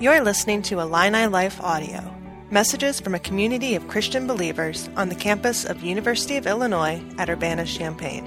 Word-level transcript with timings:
You're 0.00 0.22
listening 0.22 0.62
to 0.62 0.78
Illini 0.78 1.26
Life 1.26 1.60
Audio, 1.60 2.14
messages 2.52 3.00
from 3.00 3.16
a 3.16 3.18
community 3.18 3.74
of 3.74 3.88
Christian 3.88 4.28
believers 4.28 4.88
on 4.94 5.08
the 5.08 5.16
campus 5.16 5.64
of 5.64 5.82
University 5.82 6.36
of 6.36 6.46
Illinois 6.46 7.02
at 7.18 7.28
Urbana-Champaign. 7.28 8.22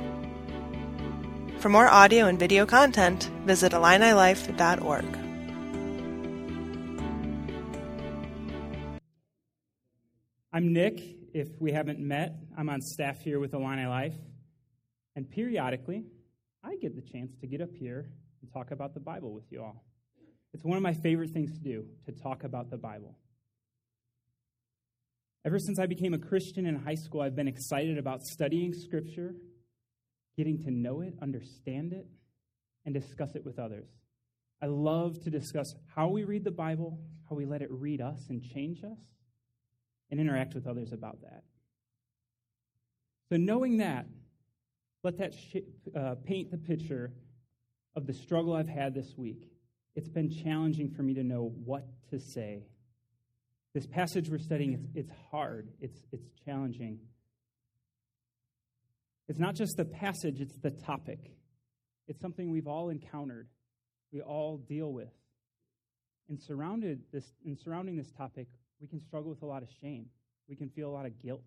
For 1.59 1.69
more 1.69 1.87
audio 1.87 2.25
and 2.25 2.37
video 2.37 2.65
content, 2.65 3.31
visit 3.45 3.71
IlliniLife.org. 3.71 5.05
I'm 10.51 10.73
Nick. 10.73 10.99
If 11.33 11.47
we 11.61 11.71
haven't 11.71 11.99
met, 11.99 12.35
I'm 12.57 12.67
on 12.67 12.81
staff 12.81 13.21
here 13.21 13.39
with 13.39 13.53
Illini 13.53 13.85
Life. 13.85 14.15
And 15.15 15.31
periodically, 15.31 16.03
I 16.65 16.75
get 16.75 16.97
the 16.97 17.01
chance 17.01 17.31
to 17.39 17.47
get 17.47 17.61
up 17.61 17.73
here 17.73 18.09
and 18.41 18.51
talk 18.51 18.71
about 18.71 18.93
the 18.93 18.99
Bible 18.99 19.31
with 19.33 19.45
you 19.49 19.63
all. 19.63 19.85
It's 20.53 20.63
one 20.63 20.77
of 20.77 20.83
my 20.83 20.93
favorite 20.93 21.31
things 21.31 21.53
to 21.53 21.59
do, 21.59 21.85
to 22.05 22.11
talk 22.11 22.43
about 22.43 22.69
the 22.69 22.77
Bible. 22.77 23.17
Ever 25.45 25.57
since 25.57 25.79
I 25.79 25.87
became 25.87 26.13
a 26.13 26.19
Christian 26.19 26.65
in 26.65 26.75
high 26.75 26.95
school, 26.95 27.21
I've 27.21 27.35
been 27.35 27.47
excited 27.47 27.97
about 27.97 28.21
studying 28.21 28.73
Scripture, 28.73 29.33
getting 30.37 30.59
to 30.63 30.71
know 30.71 31.01
it, 31.01 31.15
understand 31.21 31.93
it, 31.93 32.05
and 32.85 32.93
discuss 32.93 33.35
it 33.35 33.45
with 33.45 33.57
others. 33.57 33.87
I 34.61 34.67
love 34.67 35.19
to 35.23 35.31
discuss 35.31 35.73
how 35.95 36.09
we 36.09 36.23
read 36.23 36.43
the 36.43 36.51
Bible, 36.51 36.99
how 37.29 37.35
we 37.35 37.45
let 37.45 37.61
it 37.61 37.69
read 37.71 38.01
us 38.01 38.27
and 38.29 38.43
change 38.43 38.83
us, 38.83 38.99
and 40.11 40.19
interact 40.19 40.53
with 40.53 40.67
others 40.67 40.91
about 40.91 41.21
that. 41.21 41.43
So, 43.29 43.37
knowing 43.37 43.77
that, 43.77 44.05
let 45.03 45.17
that 45.17 45.33
sh- 45.33 45.95
uh, 45.97 46.15
paint 46.23 46.51
the 46.51 46.57
picture 46.57 47.13
of 47.95 48.05
the 48.05 48.13
struggle 48.13 48.53
I've 48.53 48.67
had 48.67 48.93
this 48.93 49.15
week. 49.17 49.47
It's 49.95 50.09
been 50.09 50.29
challenging 50.29 50.89
for 50.89 51.03
me 51.03 51.13
to 51.15 51.23
know 51.23 51.53
what 51.65 51.85
to 52.09 52.19
say. 52.19 52.63
This 53.73 53.85
passage 53.85 54.29
we're 54.29 54.37
studying, 54.37 54.73
it's, 54.73 54.87
it's 54.95 55.11
hard, 55.31 55.69
it's, 55.79 55.99
it's 56.11 56.27
challenging. 56.45 56.99
It's 59.27 59.39
not 59.39 59.55
just 59.55 59.77
the 59.77 59.85
passage, 59.85 60.41
it's 60.41 60.57
the 60.57 60.71
topic. 60.71 61.19
It's 62.07 62.19
something 62.19 62.51
we've 62.51 62.67
all 62.67 62.89
encountered, 62.89 63.47
we 64.11 64.21
all 64.21 64.57
deal 64.57 64.91
with. 64.91 65.13
And 66.27 66.39
surrounded 66.39 67.01
this, 67.11 67.25
in 67.45 67.57
surrounding 67.57 67.97
this 67.97 68.11
topic, 68.11 68.47
we 68.79 68.87
can 68.87 68.99
struggle 68.99 69.29
with 69.29 69.41
a 69.41 69.45
lot 69.45 69.63
of 69.63 69.69
shame. 69.81 70.07
We 70.49 70.55
can 70.55 70.69
feel 70.69 70.89
a 70.89 70.91
lot 70.91 71.05
of 71.05 71.21
guilt. 71.21 71.43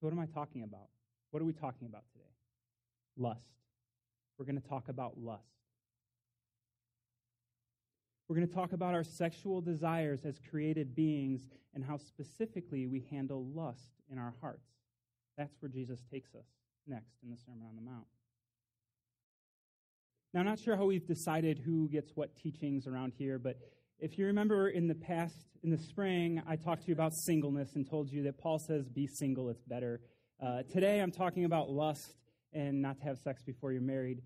So, 0.00 0.06
what 0.06 0.12
am 0.12 0.20
I 0.20 0.26
talking 0.26 0.62
about? 0.62 0.88
What 1.30 1.42
are 1.42 1.46
we 1.46 1.52
talking 1.52 1.88
about 1.88 2.04
today? 2.12 2.30
Lust. 3.16 3.40
We're 4.38 4.46
going 4.46 4.60
to 4.60 4.68
talk 4.68 4.88
about 4.88 5.18
lust. 5.18 5.57
We're 8.28 8.36
going 8.36 8.48
to 8.48 8.54
talk 8.54 8.72
about 8.72 8.94
our 8.94 9.04
sexual 9.04 9.62
desires 9.62 10.26
as 10.26 10.38
created 10.50 10.94
beings 10.94 11.48
and 11.74 11.82
how 11.82 11.96
specifically 11.96 12.86
we 12.86 13.06
handle 13.10 13.46
lust 13.54 13.94
in 14.10 14.18
our 14.18 14.34
hearts. 14.42 14.68
That's 15.38 15.54
where 15.60 15.70
Jesus 15.70 16.00
takes 16.12 16.34
us 16.34 16.44
next 16.86 17.14
in 17.22 17.30
the 17.30 17.38
Sermon 17.38 17.66
on 17.66 17.74
the 17.74 17.82
Mount. 17.82 18.06
Now, 20.34 20.40
I'm 20.40 20.46
not 20.46 20.58
sure 20.58 20.76
how 20.76 20.84
we've 20.84 21.06
decided 21.06 21.58
who 21.58 21.88
gets 21.88 22.10
what 22.14 22.36
teachings 22.36 22.86
around 22.86 23.14
here, 23.16 23.38
but 23.38 23.56
if 23.98 24.18
you 24.18 24.26
remember 24.26 24.68
in 24.68 24.88
the 24.88 24.94
past, 24.94 25.34
in 25.62 25.70
the 25.70 25.78
spring, 25.78 26.42
I 26.46 26.56
talked 26.56 26.82
to 26.82 26.88
you 26.88 26.94
about 26.94 27.14
singleness 27.14 27.76
and 27.76 27.88
told 27.88 28.10
you 28.10 28.24
that 28.24 28.36
Paul 28.36 28.58
says, 28.58 28.90
be 28.90 29.06
single, 29.06 29.48
it's 29.48 29.62
better. 29.62 30.00
Uh, 30.40 30.64
today, 30.70 31.00
I'm 31.00 31.10
talking 31.12 31.46
about 31.46 31.70
lust 31.70 32.12
and 32.52 32.82
not 32.82 32.98
to 32.98 33.04
have 33.04 33.18
sex 33.18 33.42
before 33.42 33.72
you're 33.72 33.80
married. 33.80 34.20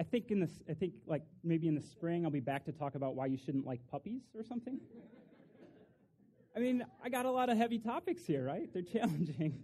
I 0.00 0.04
think 0.04 0.30
in 0.30 0.40
this, 0.40 0.62
I 0.68 0.74
think 0.74 0.94
like 1.06 1.22
maybe 1.42 1.66
in 1.66 1.74
the 1.74 1.82
spring 1.82 2.24
I'll 2.24 2.30
be 2.30 2.40
back 2.40 2.64
to 2.66 2.72
talk 2.72 2.94
about 2.94 3.16
why 3.16 3.26
you 3.26 3.36
shouldn't 3.36 3.66
like 3.66 3.80
puppies 3.90 4.22
or 4.36 4.44
something. 4.44 4.78
I 6.56 6.60
mean, 6.60 6.84
I 7.04 7.08
got 7.08 7.26
a 7.26 7.30
lot 7.30 7.50
of 7.50 7.56
heavy 7.56 7.78
topics 7.78 8.24
here, 8.24 8.44
right? 8.44 8.72
They're 8.72 8.82
challenging. 8.82 9.60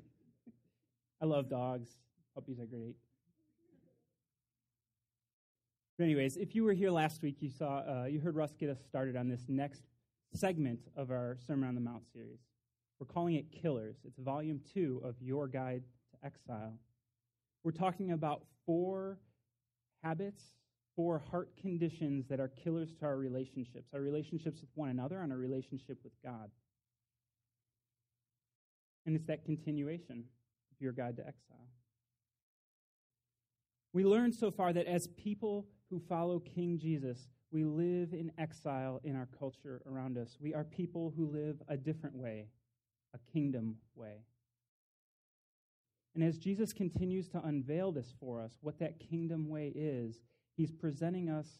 I 1.22 1.26
love 1.26 1.48
dogs. 1.48 1.88
Puppies 2.34 2.58
are 2.58 2.66
great. 2.66 2.96
But 5.96 6.04
anyways, 6.04 6.36
if 6.36 6.56
you 6.56 6.64
were 6.64 6.72
here 6.72 6.90
last 6.90 7.22
week, 7.22 7.36
you 7.40 7.50
saw 7.50 7.78
uh, 7.78 8.04
you 8.06 8.18
heard 8.18 8.34
Russ 8.34 8.54
get 8.58 8.68
us 8.68 8.78
started 8.88 9.16
on 9.16 9.28
this 9.28 9.42
next 9.48 9.82
segment 10.34 10.80
of 10.96 11.10
our 11.10 11.36
Sermon 11.46 11.68
on 11.68 11.74
the 11.76 11.80
Mount 11.80 12.02
series. 12.12 12.40
We're 12.98 13.06
calling 13.06 13.34
it 13.34 13.52
Killers. 13.52 13.96
It's 14.04 14.18
volume 14.18 14.60
two 14.72 15.00
of 15.04 15.14
Your 15.20 15.46
Guide 15.46 15.84
to 16.10 16.26
Exile. 16.26 16.74
We're 17.62 17.70
talking 17.70 18.10
about 18.10 18.42
four 18.66 19.18
habits, 20.04 20.42
four 20.94 21.22
heart 21.30 21.50
conditions 21.60 22.26
that 22.28 22.38
are 22.38 22.48
killers 22.48 22.92
to 23.00 23.06
our 23.06 23.16
relationships, 23.16 23.90
our 23.92 24.00
relationships 24.00 24.60
with 24.60 24.70
one 24.74 24.90
another, 24.90 25.20
and 25.20 25.32
our 25.32 25.38
relationship 25.38 25.98
with 26.04 26.12
God. 26.22 26.50
And 29.06 29.16
it's 29.16 29.26
that 29.26 29.44
continuation 29.44 30.24
of 30.72 30.80
Your 30.80 30.92
Guide 30.92 31.16
to 31.16 31.22
Exile. 31.22 31.68
We 33.92 34.04
learned 34.04 34.34
so 34.34 34.50
far 34.50 34.72
that 34.72 34.86
as 34.86 35.08
people 35.08 35.66
who 35.90 36.00
follow 36.00 36.40
King 36.40 36.78
Jesus, 36.78 37.28
we 37.50 37.64
live 37.64 38.12
in 38.12 38.32
exile 38.38 39.00
in 39.04 39.14
our 39.14 39.28
culture 39.38 39.80
around 39.86 40.18
us. 40.18 40.36
We 40.40 40.54
are 40.54 40.64
people 40.64 41.12
who 41.16 41.26
live 41.26 41.62
a 41.68 41.76
different 41.76 42.16
way, 42.16 42.48
a 43.14 43.32
kingdom 43.32 43.76
way. 43.94 44.24
And 46.14 46.22
as 46.22 46.38
Jesus 46.38 46.72
continues 46.72 47.28
to 47.30 47.42
unveil 47.44 47.90
this 47.90 48.14
for 48.20 48.40
us, 48.40 48.52
what 48.60 48.78
that 48.78 49.00
kingdom 49.00 49.48
way 49.48 49.72
is, 49.74 50.20
he's 50.56 50.70
presenting 50.70 51.28
us 51.28 51.58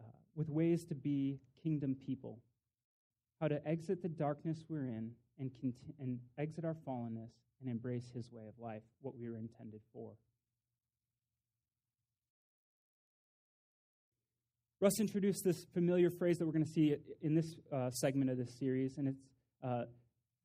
uh, 0.00 0.04
with 0.34 0.48
ways 0.48 0.84
to 0.86 0.94
be 0.94 1.38
kingdom 1.62 1.94
people, 1.94 2.40
how 3.40 3.48
to 3.48 3.66
exit 3.66 4.02
the 4.02 4.08
darkness 4.08 4.64
we're 4.68 4.84
in 4.84 5.12
and, 5.38 5.52
and 6.00 6.18
exit 6.38 6.64
our 6.64 6.76
fallenness 6.86 7.30
and 7.60 7.70
embrace 7.70 8.10
his 8.12 8.32
way 8.32 8.46
of 8.48 8.54
life, 8.58 8.82
what 9.00 9.16
we 9.16 9.28
were 9.28 9.36
intended 9.36 9.80
for. 9.92 10.16
Russ 14.80 15.00
introduced 15.00 15.42
this 15.44 15.66
familiar 15.74 16.08
phrase 16.08 16.38
that 16.38 16.46
we're 16.46 16.52
going 16.52 16.64
to 16.64 16.70
see 16.70 16.96
in 17.20 17.34
this 17.34 17.56
uh, 17.72 17.90
segment 17.90 18.30
of 18.30 18.38
this 18.38 18.56
series, 18.58 18.96
and 18.96 19.08
it's 19.08 19.22
uh, 19.64 19.84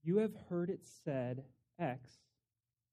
You 0.03 0.17
have 0.17 0.33
heard 0.49 0.71
it 0.71 0.81
said 1.05 1.43
X, 1.79 2.09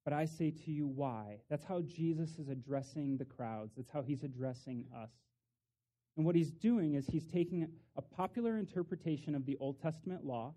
but 0.05 0.12
I 0.12 0.25
say 0.25 0.50
to 0.50 0.71
you 0.71 0.87
Y. 0.87 1.41
That's 1.49 1.65
how 1.65 1.83
Jesus 1.83 2.38
is 2.38 2.49
addressing 2.49 3.16
the 3.16 3.25
crowds, 3.25 3.75
that's 3.77 3.91
how 3.91 4.03
he's 4.03 4.22
addressing 4.22 4.87
us. 4.97 5.11
And 6.16 6.27
what 6.27 6.34
he's 6.34 6.50
doing 6.50 6.94
is 6.94 7.06
he's 7.06 7.27
taking 7.27 7.69
a 7.97 8.03
popular 8.03 8.59
interpretation 8.59 9.34
of 9.34 9.47
the 9.47 9.56
Old 9.61 9.81
Testament 9.81 10.25
law, 10.25 10.55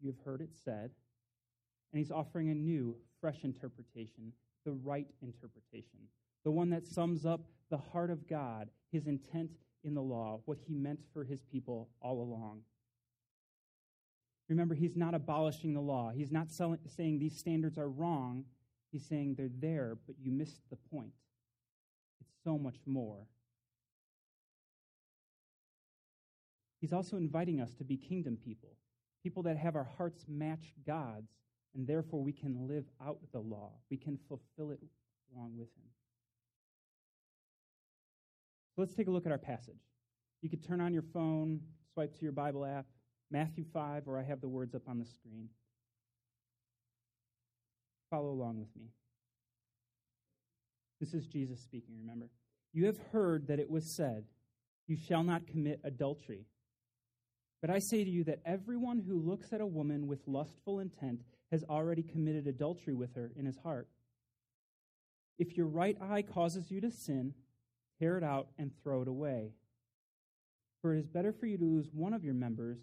you've 0.00 0.20
heard 0.24 0.40
it 0.40 0.54
said, 0.64 0.90
and 1.92 1.98
he's 1.98 2.10
offering 2.10 2.50
a 2.50 2.54
new, 2.54 2.96
fresh 3.20 3.44
interpretation, 3.44 4.32
the 4.64 4.72
right 4.72 5.08
interpretation, 5.22 5.98
the 6.44 6.50
one 6.50 6.70
that 6.70 6.86
sums 6.86 7.26
up 7.26 7.42
the 7.70 7.76
heart 7.76 8.10
of 8.10 8.28
God, 8.28 8.70
his 8.90 9.06
intent 9.06 9.50
in 9.84 9.94
the 9.94 10.02
law, 10.02 10.40
what 10.44 10.58
he 10.66 10.74
meant 10.74 11.00
for 11.12 11.24
his 11.24 11.42
people 11.42 11.88
all 12.00 12.22
along. 12.22 12.60
Remember, 14.50 14.74
he's 14.74 14.96
not 14.96 15.14
abolishing 15.14 15.72
the 15.72 15.80
law. 15.80 16.10
He's 16.10 16.32
not 16.32 16.48
saying 16.50 17.20
these 17.20 17.38
standards 17.38 17.78
are 17.78 17.88
wrong. 17.88 18.44
He's 18.90 19.06
saying 19.06 19.36
they're 19.36 19.48
there, 19.60 19.96
but 20.06 20.16
you 20.20 20.32
missed 20.32 20.60
the 20.70 20.76
point. 20.92 21.12
It's 22.20 22.34
so 22.42 22.58
much 22.58 22.74
more. 22.84 23.28
He's 26.80 26.92
also 26.92 27.16
inviting 27.16 27.60
us 27.60 27.70
to 27.74 27.84
be 27.84 27.96
kingdom 27.96 28.36
people, 28.44 28.70
people 29.22 29.44
that 29.44 29.56
have 29.56 29.76
our 29.76 29.88
hearts 29.96 30.24
match 30.26 30.72
God's, 30.84 31.30
and 31.76 31.86
therefore 31.86 32.20
we 32.20 32.32
can 32.32 32.66
live 32.66 32.86
out 33.00 33.18
the 33.32 33.38
law. 33.38 33.70
We 33.88 33.98
can 33.98 34.18
fulfill 34.26 34.72
it 34.72 34.80
along 35.32 35.52
with 35.58 35.68
Him. 35.76 35.84
So 38.74 38.82
let's 38.82 38.94
take 38.94 39.06
a 39.06 39.12
look 39.12 39.26
at 39.26 39.32
our 39.32 39.38
passage. 39.38 39.82
You 40.42 40.50
could 40.50 40.66
turn 40.66 40.80
on 40.80 40.92
your 40.92 41.04
phone, 41.14 41.60
swipe 41.94 42.14
to 42.14 42.22
your 42.22 42.32
Bible 42.32 42.64
app, 42.64 42.86
Matthew 43.30 43.64
5, 43.72 44.08
or 44.08 44.18
I 44.18 44.24
have 44.24 44.40
the 44.40 44.48
words 44.48 44.74
up 44.74 44.88
on 44.88 44.98
the 44.98 45.04
screen. 45.04 45.48
Follow 48.10 48.30
along 48.30 48.58
with 48.58 48.74
me. 48.76 48.88
This 51.00 51.14
is 51.14 51.26
Jesus 51.26 51.60
speaking, 51.60 51.94
remember. 52.00 52.28
You 52.72 52.86
have 52.86 52.98
heard 53.12 53.46
that 53.48 53.60
it 53.60 53.70
was 53.70 53.96
said, 53.96 54.24
You 54.86 54.96
shall 54.96 55.22
not 55.22 55.46
commit 55.46 55.80
adultery. 55.84 56.46
But 57.60 57.70
I 57.70 57.78
say 57.78 58.04
to 58.04 58.10
you 58.10 58.24
that 58.24 58.40
everyone 58.44 58.98
who 58.98 59.18
looks 59.18 59.52
at 59.52 59.60
a 59.60 59.66
woman 59.66 60.06
with 60.06 60.26
lustful 60.26 60.80
intent 60.80 61.20
has 61.52 61.64
already 61.68 62.02
committed 62.02 62.46
adultery 62.46 62.94
with 62.94 63.14
her 63.14 63.30
in 63.36 63.44
his 63.44 63.58
heart. 63.58 63.88
If 65.38 65.56
your 65.56 65.66
right 65.66 65.96
eye 66.00 66.22
causes 66.22 66.70
you 66.70 66.80
to 66.80 66.90
sin, 66.90 67.34
tear 67.98 68.18
it 68.18 68.24
out 68.24 68.48
and 68.58 68.72
throw 68.82 69.02
it 69.02 69.08
away. 69.08 69.52
For 70.80 70.94
it 70.94 70.98
is 70.98 71.06
better 71.06 71.32
for 71.32 71.46
you 71.46 71.58
to 71.58 71.64
lose 71.64 71.88
one 71.92 72.14
of 72.14 72.24
your 72.24 72.34
members 72.34 72.78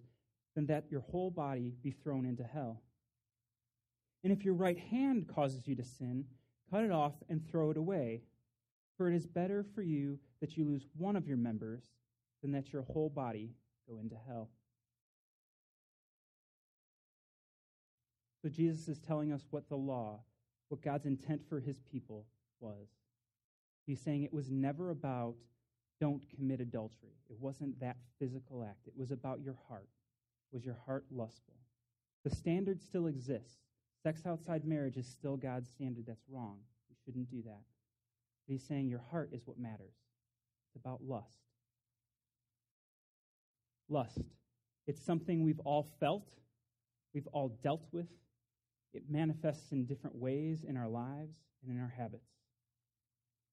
than 0.57 0.65
that 0.65 0.89
your 0.89 1.01
whole 1.01 1.29
body 1.29 1.71
be 1.83 1.91
thrown 1.91 2.25
into 2.25 2.41
hell. 2.41 2.81
And 4.23 4.33
if 4.33 4.43
your 4.43 4.55
right 4.55 4.79
hand 4.79 5.27
causes 5.27 5.67
you 5.67 5.75
to 5.75 5.83
sin, 5.83 6.25
cut 6.71 6.83
it 6.83 6.91
off 6.91 7.13
and 7.29 7.47
throw 7.47 7.69
it 7.69 7.77
away. 7.77 8.23
For 8.97 9.07
it 9.07 9.15
is 9.15 9.27
better 9.27 9.63
for 9.75 9.83
you 9.83 10.17
that 10.41 10.57
you 10.57 10.65
lose 10.65 10.87
one 10.97 11.15
of 11.15 11.27
your 11.27 11.37
members 11.37 11.83
than 12.41 12.53
that 12.53 12.73
your 12.73 12.81
whole 12.81 13.07
body 13.07 13.51
go 13.87 13.99
into 13.99 14.15
hell. 14.27 14.49
So 18.41 18.49
Jesus 18.49 18.87
is 18.87 18.97
telling 18.97 19.31
us 19.31 19.45
what 19.51 19.69
the 19.69 19.75
law, 19.75 20.21
what 20.69 20.81
God's 20.81 21.05
intent 21.05 21.41
for 21.47 21.59
his 21.59 21.77
people 21.91 22.25
was. 22.59 22.87
He's 23.85 24.01
saying 24.01 24.23
it 24.23 24.33
was 24.33 24.49
never 24.49 24.89
about 24.89 25.35
don't 26.01 26.23
commit 26.35 26.61
adultery. 26.61 27.13
It 27.29 27.37
wasn't 27.39 27.79
that 27.79 27.97
physical 28.17 28.63
act. 28.63 28.87
It 28.87 28.97
was 28.97 29.11
about 29.11 29.41
your 29.43 29.55
heart. 29.69 29.87
Was 30.51 30.65
your 30.65 30.77
heart 30.85 31.05
lustful? 31.11 31.55
The 32.23 32.35
standard 32.35 32.81
still 32.81 33.07
exists. 33.07 33.59
Sex 34.03 34.21
outside 34.25 34.65
marriage 34.65 34.97
is 34.97 35.07
still 35.07 35.37
God's 35.37 35.69
standard. 35.69 36.05
That's 36.07 36.23
wrong. 36.29 36.57
You 36.89 36.95
shouldn't 37.03 37.29
do 37.29 37.41
that. 37.43 37.61
But 38.47 38.53
he's 38.53 38.63
saying 38.63 38.87
your 38.87 39.03
heart 39.11 39.31
is 39.33 39.41
what 39.45 39.59
matters. 39.59 39.95
It's 40.67 40.75
about 40.75 41.01
lust. 41.03 41.39
Lust. 43.89 44.21
It's 44.87 45.01
something 45.01 45.43
we've 45.43 45.59
all 45.59 45.87
felt, 45.99 46.27
we've 47.13 47.27
all 47.33 47.49
dealt 47.61 47.85
with. 47.91 48.07
It 48.93 49.03
manifests 49.09 49.71
in 49.71 49.85
different 49.85 50.15
ways 50.15 50.63
in 50.67 50.77
our 50.77 50.87
lives 50.87 51.35
and 51.61 51.75
in 51.75 51.81
our 51.81 51.93
habits. 51.97 52.29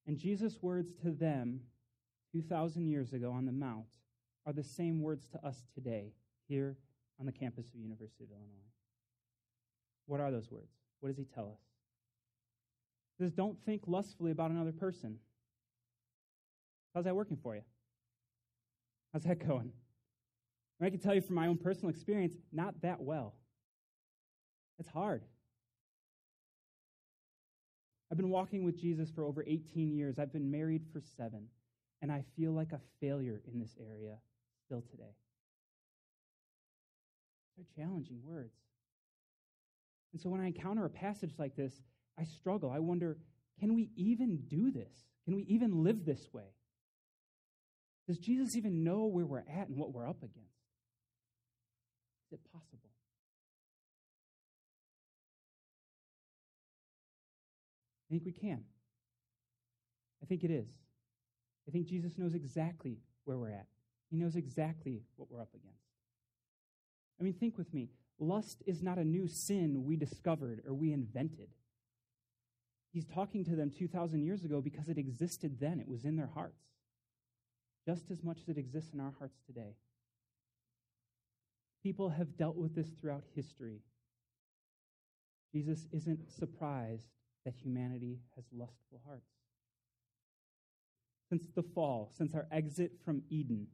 And 0.06 0.16
Jesus' 0.16 0.62
words 0.62 0.92
to 1.02 1.10
them 1.10 1.60
2,000 2.32 2.86
years 2.86 3.12
ago 3.12 3.32
on 3.32 3.46
the 3.46 3.52
Mount 3.52 3.86
are 4.46 4.52
the 4.52 4.62
same 4.62 5.00
words 5.00 5.26
to 5.28 5.44
us 5.44 5.64
today 5.74 6.12
here 6.48 6.76
on 7.20 7.26
the 7.26 7.32
campus 7.32 7.66
of 7.66 7.80
University 7.80 8.24
of 8.24 8.30
Illinois. 8.30 8.70
What 10.06 10.20
are 10.20 10.30
those 10.30 10.50
words? 10.50 10.72
What 11.00 11.08
does 11.08 11.18
he 11.18 11.24
tell 11.24 11.46
us? 11.46 11.60
He 13.16 13.24
says, 13.24 13.32
Don't 13.32 13.58
think 13.64 13.82
lustfully 13.86 14.30
about 14.30 14.50
another 14.50 14.72
person. 14.72 15.18
How's 16.94 17.04
that 17.04 17.16
working 17.16 17.38
for 17.42 17.54
you? 17.54 17.62
How's 19.12 19.24
that 19.24 19.46
going? 19.46 19.72
And 20.80 20.86
I 20.86 20.90
can 20.90 20.98
tell 20.98 21.14
you 21.14 21.20
from 21.20 21.36
my 21.36 21.46
own 21.46 21.56
personal 21.56 21.90
experience, 21.90 22.34
not 22.52 22.80
that 22.82 23.00
well. 23.00 23.34
It's 24.78 24.88
hard. 24.88 25.22
I've 28.10 28.16
been 28.16 28.30
walking 28.30 28.64
with 28.64 28.78
Jesus 28.78 29.10
for 29.10 29.24
over 29.24 29.44
18 29.46 29.92
years. 29.92 30.18
I've 30.18 30.32
been 30.32 30.50
married 30.50 30.82
for 30.92 31.00
seven, 31.00 31.46
and 32.02 32.12
I 32.12 32.24
feel 32.36 32.52
like 32.52 32.72
a 32.72 32.80
failure 33.00 33.40
in 33.52 33.58
this 33.58 33.76
area 33.80 34.18
still 34.66 34.82
today. 34.82 35.14
They're 37.56 37.84
challenging 37.84 38.20
words. 38.24 38.54
And 40.12 40.20
so 40.20 40.28
when 40.28 40.40
I 40.40 40.46
encounter 40.46 40.84
a 40.84 40.90
passage 40.90 41.34
like 41.38 41.56
this, 41.56 41.82
I 42.18 42.24
struggle. 42.24 42.70
I 42.70 42.78
wonder 42.78 43.18
can 43.60 43.74
we 43.74 43.90
even 43.96 44.38
do 44.48 44.70
this? 44.70 44.92
Can 45.24 45.36
we 45.36 45.42
even 45.42 45.84
live 45.84 46.04
this 46.04 46.28
way? 46.32 46.54
Does 48.06 48.18
Jesus 48.18 48.56
even 48.56 48.84
know 48.84 49.06
where 49.06 49.24
we're 49.24 49.38
at 49.38 49.68
and 49.68 49.76
what 49.76 49.92
we're 49.92 50.08
up 50.08 50.18
against? 50.18 50.38
Is 52.26 52.32
it 52.32 52.40
possible? 52.52 52.90
I 58.08 58.14
think 58.14 58.24
we 58.24 58.32
can. 58.32 58.64
I 60.22 60.26
think 60.26 60.44
it 60.44 60.50
is. 60.50 60.68
I 61.66 61.70
think 61.70 61.86
Jesus 61.86 62.18
knows 62.18 62.34
exactly 62.34 62.98
where 63.24 63.38
we're 63.38 63.50
at. 63.50 63.66
He 64.10 64.16
knows 64.16 64.36
exactly 64.36 65.02
what 65.16 65.30
we're 65.30 65.40
up 65.40 65.54
against. 65.54 65.83
I 67.20 67.22
mean, 67.22 67.34
think 67.34 67.56
with 67.56 67.72
me. 67.72 67.90
Lust 68.18 68.62
is 68.66 68.82
not 68.82 68.98
a 68.98 69.04
new 69.04 69.26
sin 69.26 69.84
we 69.84 69.96
discovered 69.96 70.62
or 70.66 70.74
we 70.74 70.92
invented. 70.92 71.48
He's 72.92 73.06
talking 73.06 73.44
to 73.44 73.56
them 73.56 73.70
2,000 73.76 74.22
years 74.22 74.44
ago 74.44 74.60
because 74.60 74.88
it 74.88 74.98
existed 74.98 75.58
then, 75.58 75.80
it 75.80 75.88
was 75.88 76.04
in 76.04 76.16
their 76.16 76.30
hearts, 76.32 76.62
just 77.84 78.10
as 78.10 78.22
much 78.22 78.38
as 78.42 78.48
it 78.48 78.58
exists 78.58 78.92
in 78.94 79.00
our 79.00 79.12
hearts 79.18 79.40
today. 79.46 79.74
People 81.82 82.10
have 82.10 82.36
dealt 82.36 82.56
with 82.56 82.74
this 82.74 82.88
throughout 83.00 83.24
history. 83.34 83.80
Jesus 85.52 85.86
isn't 85.92 86.30
surprised 86.30 87.08
that 87.44 87.54
humanity 87.54 88.20
has 88.36 88.44
lustful 88.52 89.02
hearts. 89.06 89.30
Since 91.28 91.48
the 91.54 91.62
fall, 91.62 92.12
since 92.16 92.34
our 92.34 92.46
exit 92.52 92.92
from 93.04 93.22
Eden, 93.28 93.66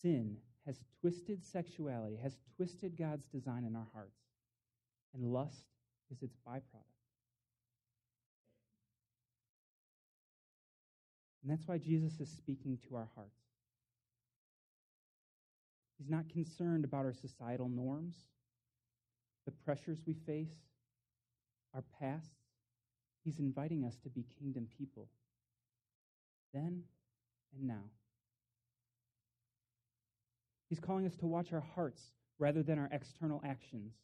sin 0.00 0.38
has 0.66 0.80
twisted 1.00 1.44
sexuality, 1.44 2.16
has 2.22 2.36
twisted 2.56 2.96
God's 2.98 3.26
design 3.26 3.64
in 3.64 3.76
our 3.76 3.86
hearts, 3.94 4.18
and 5.14 5.32
lust 5.32 5.64
is 6.10 6.22
its 6.22 6.36
byproduct. 6.46 6.96
And 11.42 11.52
that's 11.52 11.68
why 11.68 11.78
Jesus 11.78 12.18
is 12.18 12.28
speaking 12.28 12.76
to 12.88 12.96
our 12.96 13.08
hearts. 13.14 13.38
He's 15.96 16.10
not 16.10 16.28
concerned 16.28 16.84
about 16.84 17.04
our 17.04 17.14
societal 17.14 17.68
norms, 17.68 18.16
the 19.44 19.52
pressures 19.52 20.00
we 20.06 20.14
face, 20.14 20.52
our 21.72 21.84
pasts. 22.00 22.34
He's 23.24 23.38
inviting 23.38 23.84
us 23.84 23.96
to 24.02 24.08
be 24.08 24.24
kingdom 24.38 24.66
people, 24.76 25.08
then 26.52 26.82
and 27.56 27.68
now. 27.68 27.84
He's 30.68 30.80
calling 30.80 31.06
us 31.06 31.16
to 31.16 31.26
watch 31.26 31.52
our 31.52 31.64
hearts 31.74 32.02
rather 32.38 32.62
than 32.62 32.78
our 32.78 32.88
external 32.92 33.40
actions, 33.44 33.94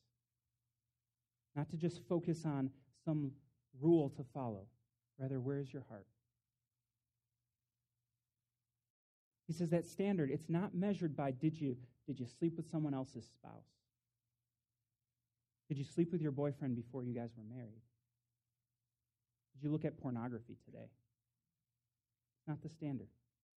not 1.56 1.68
to 1.70 1.76
just 1.76 2.00
focus 2.08 2.44
on 2.44 2.70
some 3.04 3.32
rule 3.80 4.10
to 4.10 4.24
follow. 4.32 4.66
Rather, 5.18 5.40
where's 5.40 5.72
your 5.72 5.84
heart? 5.88 6.06
He 9.46 9.52
says 9.52 9.70
that 9.70 9.84
standard, 9.84 10.30
it's 10.30 10.48
not 10.48 10.74
measured 10.74 11.16
by 11.16 11.32
did 11.32 11.60
you, 11.60 11.76
did 12.06 12.18
you 12.18 12.26
sleep 12.38 12.56
with 12.56 12.70
someone 12.70 12.94
else's 12.94 13.26
spouse? 13.26 13.66
Did 15.68 15.78
you 15.78 15.84
sleep 15.84 16.12
with 16.12 16.22
your 16.22 16.32
boyfriend 16.32 16.76
before 16.76 17.04
you 17.04 17.12
guys 17.12 17.30
were 17.36 17.54
married? 17.54 17.82
Did 19.54 19.64
you 19.64 19.70
look 19.70 19.84
at 19.84 20.00
pornography 20.00 20.56
today? 20.64 20.88
Not 22.46 22.62
the 22.62 22.68
standard. 22.68 23.08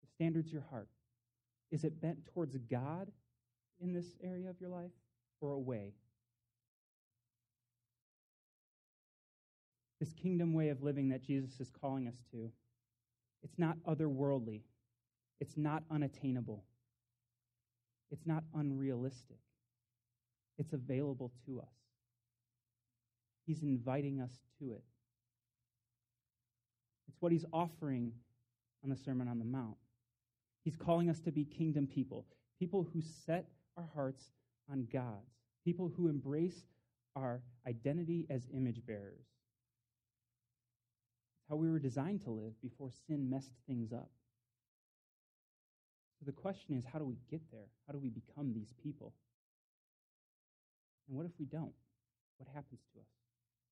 The 0.03 0.11
standard's 0.11 0.51
your 0.51 0.65
heart. 0.69 0.89
Is 1.71 1.83
it 1.83 2.01
bent 2.01 2.25
towards 2.33 2.55
God 2.57 3.11
in 3.79 3.93
this 3.93 4.15
area 4.23 4.49
of 4.49 4.59
your 4.61 4.69
life 4.69 4.91
or 5.41 5.51
away? 5.51 5.93
This 9.99 10.13
kingdom 10.13 10.53
way 10.53 10.69
of 10.69 10.83
living 10.83 11.09
that 11.09 11.23
Jesus 11.23 11.59
is 11.59 11.69
calling 11.81 12.07
us 12.07 12.21
to, 12.31 12.51
it's 13.43 13.57
not 13.57 13.77
otherworldly. 13.87 14.61
It's 15.39 15.57
not 15.57 15.83
unattainable. 15.91 16.63
It's 18.11 18.25
not 18.25 18.43
unrealistic. 18.53 19.39
It's 20.57 20.73
available 20.73 21.31
to 21.45 21.59
us. 21.59 21.73
He's 23.45 23.61
inviting 23.61 24.21
us 24.21 24.31
to 24.59 24.73
it. 24.73 24.83
It's 27.07 27.17
what 27.19 27.31
he's 27.31 27.45
offering 27.53 28.11
on 28.83 28.89
the 28.89 28.95
Sermon 28.95 29.27
on 29.27 29.39
the 29.39 29.45
Mount. 29.45 29.77
He's 30.65 30.75
calling 30.75 31.11
us 31.11 31.19
to 31.21 31.31
be 31.31 31.45
kingdom 31.45 31.85
people, 31.85 32.25
people 32.59 32.87
who 32.91 33.01
set 33.25 33.45
our 33.77 33.87
hearts 33.93 34.23
on 34.69 34.87
God's, 34.91 35.29
people 35.63 35.91
who 35.95 36.07
embrace 36.07 36.65
our 37.15 37.43
identity 37.67 38.25
as 38.31 38.47
image 38.51 38.83
bearers. 38.85 39.27
It's 41.37 41.49
how 41.49 41.55
we 41.55 41.69
were 41.69 41.77
designed 41.77 42.23
to 42.23 42.31
live 42.31 42.59
before 42.63 42.89
sin 43.07 43.29
messed 43.29 43.53
things 43.67 43.93
up. 43.93 44.09
So 46.19 46.25
the 46.25 46.31
question 46.31 46.75
is 46.75 46.83
how 46.91 46.97
do 46.97 47.05
we 47.05 47.17
get 47.29 47.41
there? 47.51 47.67
How 47.85 47.93
do 47.93 47.99
we 47.99 48.09
become 48.09 48.51
these 48.51 48.73
people? 48.81 49.13
And 51.07 51.15
what 51.15 51.27
if 51.27 51.33
we 51.37 51.45
don't? 51.45 51.73
What 52.37 52.49
happens 52.55 52.81
to 52.93 52.99
us? 52.99 53.07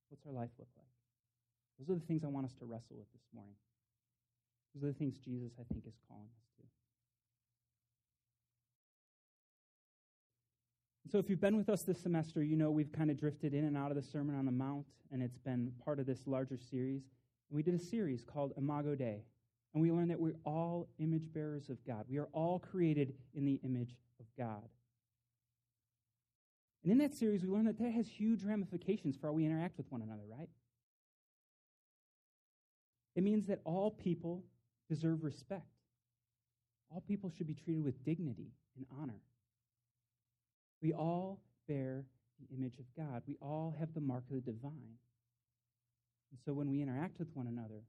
What's 0.10 0.28
our 0.28 0.32
life 0.32 0.52
look 0.60 0.70
like? 0.78 0.86
Those 1.80 1.90
are 1.90 2.00
the 2.00 2.06
things 2.06 2.24
I 2.24 2.28
want 2.28 2.46
us 2.46 2.54
to 2.60 2.66
wrestle 2.66 2.98
with 2.98 3.12
this 3.14 3.26
morning. 3.34 3.56
Those 4.76 4.84
are 4.84 4.94
the 4.94 5.00
things 5.00 5.18
Jesus, 5.18 5.54
I 5.60 5.64
think, 5.74 5.88
is 5.88 5.98
calling 6.08 6.30
us 6.30 6.53
So, 11.14 11.20
if 11.20 11.30
you've 11.30 11.40
been 11.40 11.56
with 11.56 11.70
us 11.70 11.84
this 11.84 12.02
semester, 12.02 12.42
you 12.42 12.56
know 12.56 12.72
we've 12.72 12.92
kind 12.92 13.12
of 13.12 13.20
drifted 13.20 13.54
in 13.54 13.66
and 13.66 13.78
out 13.78 13.92
of 13.92 13.96
the 13.96 14.02
Sermon 14.02 14.36
on 14.36 14.46
the 14.46 14.52
Mount, 14.52 14.88
and 15.12 15.22
it's 15.22 15.38
been 15.38 15.72
part 15.86 16.00
of 16.00 16.08
this 16.08 16.26
larger 16.26 16.58
series. 16.58 17.04
And 17.52 17.56
we 17.56 17.62
did 17.62 17.76
a 17.76 17.80
series 17.80 18.24
called 18.24 18.52
Imago 18.58 18.96
Dei, 18.96 19.24
and 19.76 19.84
we 19.84 19.92
learned 19.92 20.10
that 20.10 20.20
we're 20.20 20.40
all 20.44 20.88
image 20.98 21.32
bearers 21.32 21.70
of 21.70 21.78
God. 21.86 22.06
We 22.10 22.18
are 22.18 22.30
all 22.34 22.58
created 22.58 23.14
in 23.36 23.46
the 23.46 23.60
image 23.64 23.96
of 24.20 24.26
God. 24.36 24.64
And 26.82 26.92
in 26.92 26.98
that 26.98 27.14
series, 27.14 27.44
we 27.44 27.50
learned 27.50 27.68
that 27.68 27.78
that 27.78 27.92
has 27.92 28.08
huge 28.08 28.44
ramifications 28.44 29.16
for 29.16 29.28
how 29.28 29.34
we 29.34 29.46
interact 29.46 29.78
with 29.78 29.92
one 29.92 30.02
another, 30.02 30.24
right? 30.28 30.50
It 33.16 33.22
means 33.22 33.46
that 33.46 33.60
all 33.66 33.92
people 33.92 34.44
deserve 34.90 35.24
respect. 35.24 35.78
All 36.90 37.02
people 37.02 37.30
should 37.30 37.46
be 37.46 37.54
treated 37.54 37.84
with 37.84 38.04
dignity 38.04 38.50
and 38.76 38.88
honor. 39.00 39.22
We 40.84 40.92
all 40.94 41.40
bear 41.68 42.06
the 42.40 42.56
image 42.56 42.78
of 42.78 42.86
God. 42.96 43.24
We 43.26 43.38
all 43.42 43.74
have 43.80 43.94
the 43.94 44.02
mark 44.02 44.26
of 44.30 44.36
the 44.36 44.52
divine. 44.52 45.00
And 46.30 46.40
so 46.46 46.52
when 46.52 46.70
we 46.70 46.82
interact 46.82 47.20
with 47.20 47.30
one 47.34 47.48
another, 47.48 47.84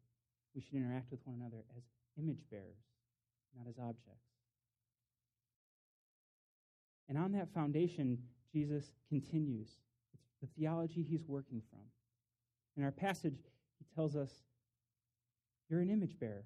we 0.55 0.61
should 0.61 0.75
interact 0.75 1.11
with 1.11 1.21
one 1.25 1.37
another 1.41 1.65
as 1.77 1.83
image 2.17 2.45
bearers, 2.51 2.79
not 3.59 3.67
as 3.69 3.75
objects. 3.79 4.29
And 7.09 7.19
on 7.19 7.33
that 7.33 7.53
foundation, 7.53 8.19
Jesus 8.53 8.93
continues. 9.09 9.69
It's 10.15 10.29
the 10.41 10.49
theology 10.57 11.03
he's 11.03 11.27
working 11.27 11.61
from. 11.71 11.81
In 12.77 12.85
our 12.85 12.93
passage, 12.93 13.39
he 13.79 13.85
tells 13.95 14.15
us, 14.15 14.31
You're 15.69 15.81
an 15.81 15.91
image 15.91 16.19
bearer. 16.19 16.45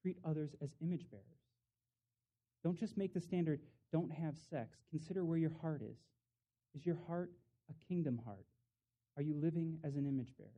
Treat 0.00 0.16
others 0.24 0.54
as 0.62 0.74
image 0.80 1.10
bearers. 1.10 1.24
Don't 2.64 2.78
just 2.78 2.96
make 2.96 3.12
the 3.12 3.20
standard, 3.20 3.60
don't 3.92 4.10
have 4.12 4.34
sex. 4.50 4.78
Consider 4.90 5.24
where 5.24 5.38
your 5.38 5.52
heart 5.60 5.82
is. 5.82 5.98
Is 6.74 6.86
your 6.86 6.98
heart 7.06 7.30
a 7.68 7.86
kingdom 7.88 8.20
heart? 8.24 8.46
Are 9.16 9.22
you 9.22 9.34
living 9.34 9.78
as 9.84 9.96
an 9.96 10.06
image 10.06 10.32
bearer? 10.38 10.50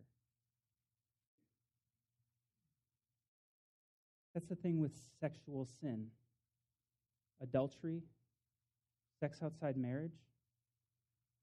That's 4.34 4.48
the 4.48 4.56
thing 4.56 4.80
with 4.80 4.92
sexual 5.20 5.66
sin 5.80 6.08
adultery, 7.42 8.02
sex 9.18 9.42
outside 9.42 9.76
marriage, 9.76 10.14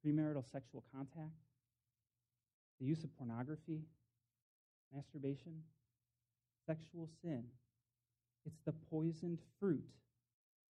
premarital 0.05 0.49
sexual 0.49 0.83
contact, 0.95 1.33
the 2.79 2.85
use 2.85 3.03
of 3.03 3.15
pornography, 3.17 3.81
masturbation, 4.95 5.61
sexual 6.65 7.09
sin. 7.21 7.43
It's 8.45 8.59
the 8.65 8.71
poisoned 8.89 9.39
fruit 9.59 9.83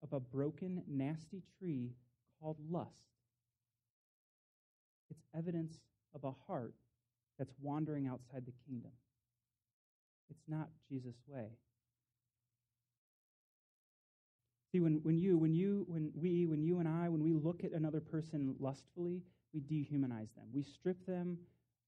of 0.03 0.13
a 0.13 0.21
broken, 0.21 0.83
nasty 0.87 1.43
tree 1.59 1.93
called 2.41 2.57
lust. 2.71 2.91
It's 5.11 5.23
evidence 5.37 5.79
of 6.15 6.25
a 6.25 6.33
heart 6.47 6.75
that's 7.39 7.53
wandering 7.61 8.07
outside 8.07 8.45
the 8.47 8.53
kingdom. 8.67 8.93
It's 10.31 10.45
not 10.49 10.69
Jesus' 10.89 11.17
way. 11.27 11.49
See, 14.73 14.81
when, 14.81 15.01
when 15.03 15.17
you, 15.19 15.39
when 15.39 15.55
you, 15.55 15.85
when 15.89 16.11
we, 16.15 16.47
when 16.47 16.63
you 16.63 16.81
and 16.81 16.89
I, 16.89 17.09
when 17.09 17.23
we 17.23 17.33
look 17.33 17.63
at 17.65 17.73
another 17.73 18.01
person 18.01 18.57
lustfully, 18.59 19.23
we 19.55 19.61
dehumanize 19.61 20.35
them. 20.35 20.49
We 20.53 20.63
strip 20.63 21.07
them 21.07 21.39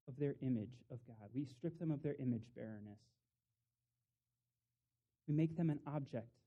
of 0.06 0.14
their 0.18 0.36
image 0.40 0.72
of 0.90 0.98
God. 1.06 1.28
We 1.34 1.44
strip 1.44 1.78
them 1.78 1.90
of 1.90 2.02
their 2.02 2.14
image 2.18 2.44
bearerness. 2.56 3.00
We 5.26 5.34
make 5.34 5.56
them 5.56 5.68
an 5.68 5.80
object. 5.86 6.37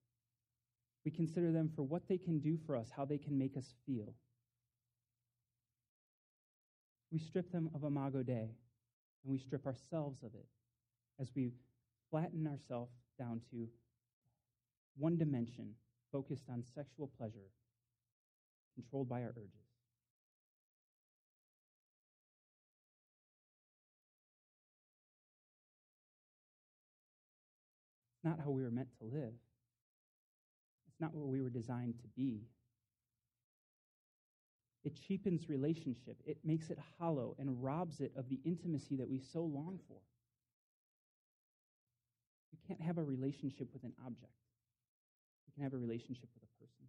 We 1.04 1.12
consider 1.12 1.52
them 1.52 1.72
for 1.76 1.84
what 1.84 2.08
they 2.08 2.18
can 2.18 2.40
do 2.40 2.58
for 2.66 2.76
us, 2.76 2.90
how 2.96 3.06
they 3.06 3.18
can 3.18 3.38
make 3.38 3.58
us 3.58 3.74
feel. 3.86 4.14
We 7.12 7.20
strip 7.20 7.52
them 7.52 7.70
of 7.74 7.84
Imago 7.84 8.24
Dei, 8.24 8.56
and 9.24 9.32
we 9.32 9.40
strip 9.40 9.66
ourselves 9.66 10.24
of 10.24 10.34
it 10.36 10.46
as 11.20 11.30
we 11.36 11.52
flatten 12.10 12.48
ourselves 12.48 12.94
down 13.18 13.42
to 13.52 13.68
one 14.98 15.18
dimension 15.18 15.74
focused 16.12 16.46
on 16.50 16.64
sexual 16.76 17.10
pleasure, 17.18 17.50
controlled 18.76 19.10
by 19.10 19.24
our 19.24 19.30
urges. 19.30 19.72
Not 28.24 28.40
how 28.44 28.52
we 28.52 28.62
were 28.62 28.70
meant 28.72 28.90
to 29.00 29.06
live. 29.06 29.34
Not 31.02 31.16
what 31.16 31.28
we 31.28 31.42
were 31.42 31.50
designed 31.50 31.96
to 32.00 32.08
be. 32.16 32.44
It 34.84 34.94
cheapens 35.08 35.50
relationship. 35.50 36.18
It 36.26 36.38
makes 36.44 36.70
it 36.70 36.78
hollow 37.00 37.36
and 37.40 37.62
robs 37.62 38.00
it 38.00 38.12
of 38.16 38.30
the 38.30 38.40
intimacy 38.46 38.96
that 38.98 39.10
we 39.10 39.20
so 39.20 39.42
long 39.42 39.80
for. 39.88 39.98
You 42.52 42.60
can't 42.68 42.82
have 42.82 43.00
a 43.00 43.04
relationship 43.04 43.68
with 43.74 43.84
an 43.84 43.94
object. 44.06 44.32
You 45.48 45.54
can 45.54 45.64
have 45.64 45.74
a 45.74 45.78
relationship 45.78 46.30
with 46.34 46.44
a 46.44 46.64
person. 46.64 46.86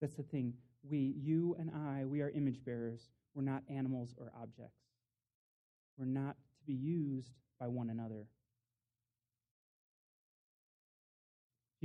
That's 0.00 0.14
the 0.14 0.22
thing. 0.22 0.54
We, 0.88 1.14
you 1.16 1.56
and 1.58 1.70
I, 1.70 2.04
we 2.04 2.20
are 2.22 2.30
image 2.30 2.64
bearers. 2.64 3.08
We're 3.34 3.42
not 3.42 3.62
animals 3.68 4.14
or 4.18 4.32
objects. 4.40 4.78
We're 5.98 6.06
not 6.06 6.36
to 6.58 6.64
be 6.66 6.74
used 6.74 7.32
by 7.58 7.66
one 7.68 7.90
another. 7.90 8.26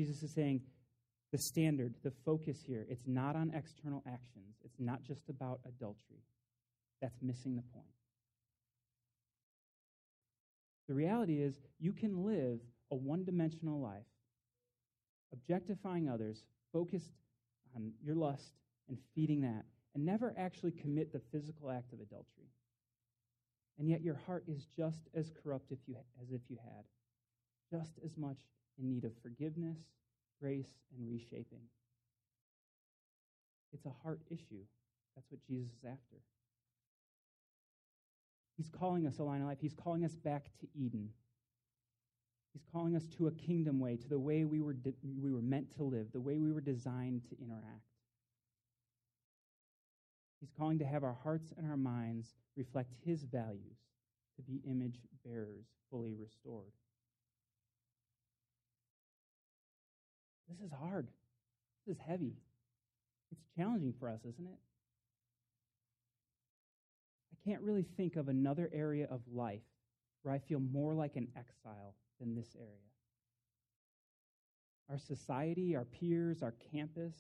Jesus 0.01 0.24
is 0.24 0.31
saying 0.31 0.62
the 1.31 1.38
standard, 1.38 1.93
the 2.03 2.12
focus 2.25 2.58
here, 2.65 2.88
it's 2.89 3.05
not 3.05 3.36
on 3.36 3.51
external 3.55 4.01
actions. 4.08 4.55
It's 4.65 4.79
not 4.79 5.03
just 5.03 5.29
about 5.29 5.60
adultery. 5.67 6.24
That's 7.03 7.22
missing 7.22 7.55
the 7.55 7.62
point. 7.62 7.86
The 10.88 10.96
reality 10.96 11.39
is, 11.39 11.53
you 11.79 11.93
can 11.93 12.25
live 12.25 12.62
a 12.89 12.96
one 12.96 13.24
dimensional 13.24 13.79
life, 13.79 14.08
objectifying 15.31 16.10
others, 16.10 16.46
focused 16.74 17.13
on 17.75 17.91
your 18.03 18.15
lust 18.15 18.53
and 18.89 18.98
feeding 19.13 19.41
that, 19.41 19.65
and 19.93 20.03
never 20.03 20.34
actually 20.36 20.72
commit 20.72 21.13
the 21.13 21.22
physical 21.31 21.70
act 21.70 21.93
of 21.93 22.00
adultery. 22.00 22.50
And 23.77 23.88
yet 23.88 24.01
your 24.01 24.20
heart 24.25 24.46
is 24.48 24.65
just 24.75 25.01
as 25.13 25.31
corrupt 25.43 25.72
if 25.72 25.77
you, 25.86 25.96
as 26.20 26.31
if 26.31 26.41
you 26.50 26.58
had, 26.63 26.86
just 27.72 28.00
as 28.03 28.17
much 28.17 28.39
in 28.81 28.89
need 28.89 29.05
of 29.05 29.11
forgiveness, 29.21 29.77
grace, 30.39 30.69
and 30.97 31.07
reshaping. 31.07 31.61
It's 33.73 33.85
a 33.85 33.93
heart 34.03 34.21
issue. 34.29 34.63
That's 35.15 35.29
what 35.29 35.39
Jesus 35.47 35.69
is 35.69 35.85
after. 35.85 36.17
He's 38.57 38.69
calling 38.69 39.07
us, 39.07 39.19
Illini 39.19 39.43
Life, 39.43 39.59
he's 39.61 39.73
calling 39.73 40.03
us 40.05 40.15
back 40.15 40.45
to 40.59 40.67
Eden. 40.75 41.09
He's 42.53 42.65
calling 42.71 42.95
us 42.95 43.07
to 43.17 43.27
a 43.27 43.31
kingdom 43.31 43.79
way, 43.79 43.95
to 43.95 44.09
the 44.09 44.19
way 44.19 44.43
we 44.43 44.59
were, 44.59 44.73
de- 44.73 44.93
we 45.21 45.31
were 45.31 45.41
meant 45.41 45.73
to 45.77 45.83
live, 45.83 46.11
the 46.11 46.19
way 46.19 46.38
we 46.38 46.51
were 46.51 46.61
designed 46.61 47.21
to 47.29 47.41
interact. 47.41 47.88
He's 50.41 50.51
calling 50.57 50.79
to 50.79 50.85
have 50.85 51.03
our 51.03 51.17
hearts 51.23 51.53
and 51.57 51.69
our 51.69 51.77
minds 51.77 52.33
reflect 52.57 52.93
his 53.05 53.23
values, 53.23 53.77
to 54.35 54.41
be 54.41 54.61
image 54.69 55.00
bearers, 55.23 55.67
fully 55.89 56.13
restored. 56.13 56.73
This 60.51 60.67
is 60.67 60.74
hard. 60.77 61.08
This 61.86 61.96
is 61.96 62.01
heavy. 62.05 62.34
It's 63.31 63.41
challenging 63.55 63.93
for 63.98 64.10
us, 64.10 64.20
isn't 64.20 64.46
it? 64.46 64.60
I 67.31 67.50
can't 67.50 67.62
really 67.62 67.86
think 67.98 68.17
of 68.17 68.27
another 68.27 68.70
area 68.74 69.08
of 69.10 69.22
life 69.31 69.62
where 70.24 70.34
I 70.34 70.39
feel 70.39 70.60
more 70.60 70.93
like 70.93 71.15
an 71.15 71.29
exile 71.38 71.96
than 72.20 72.36
this 72.36 72.55
area. 72.58 72.70
Our 74.89 75.00
society, 75.00 75.75
our 75.75 75.86
peers, 75.86 76.43
our 76.43 76.53
campus, 76.74 77.15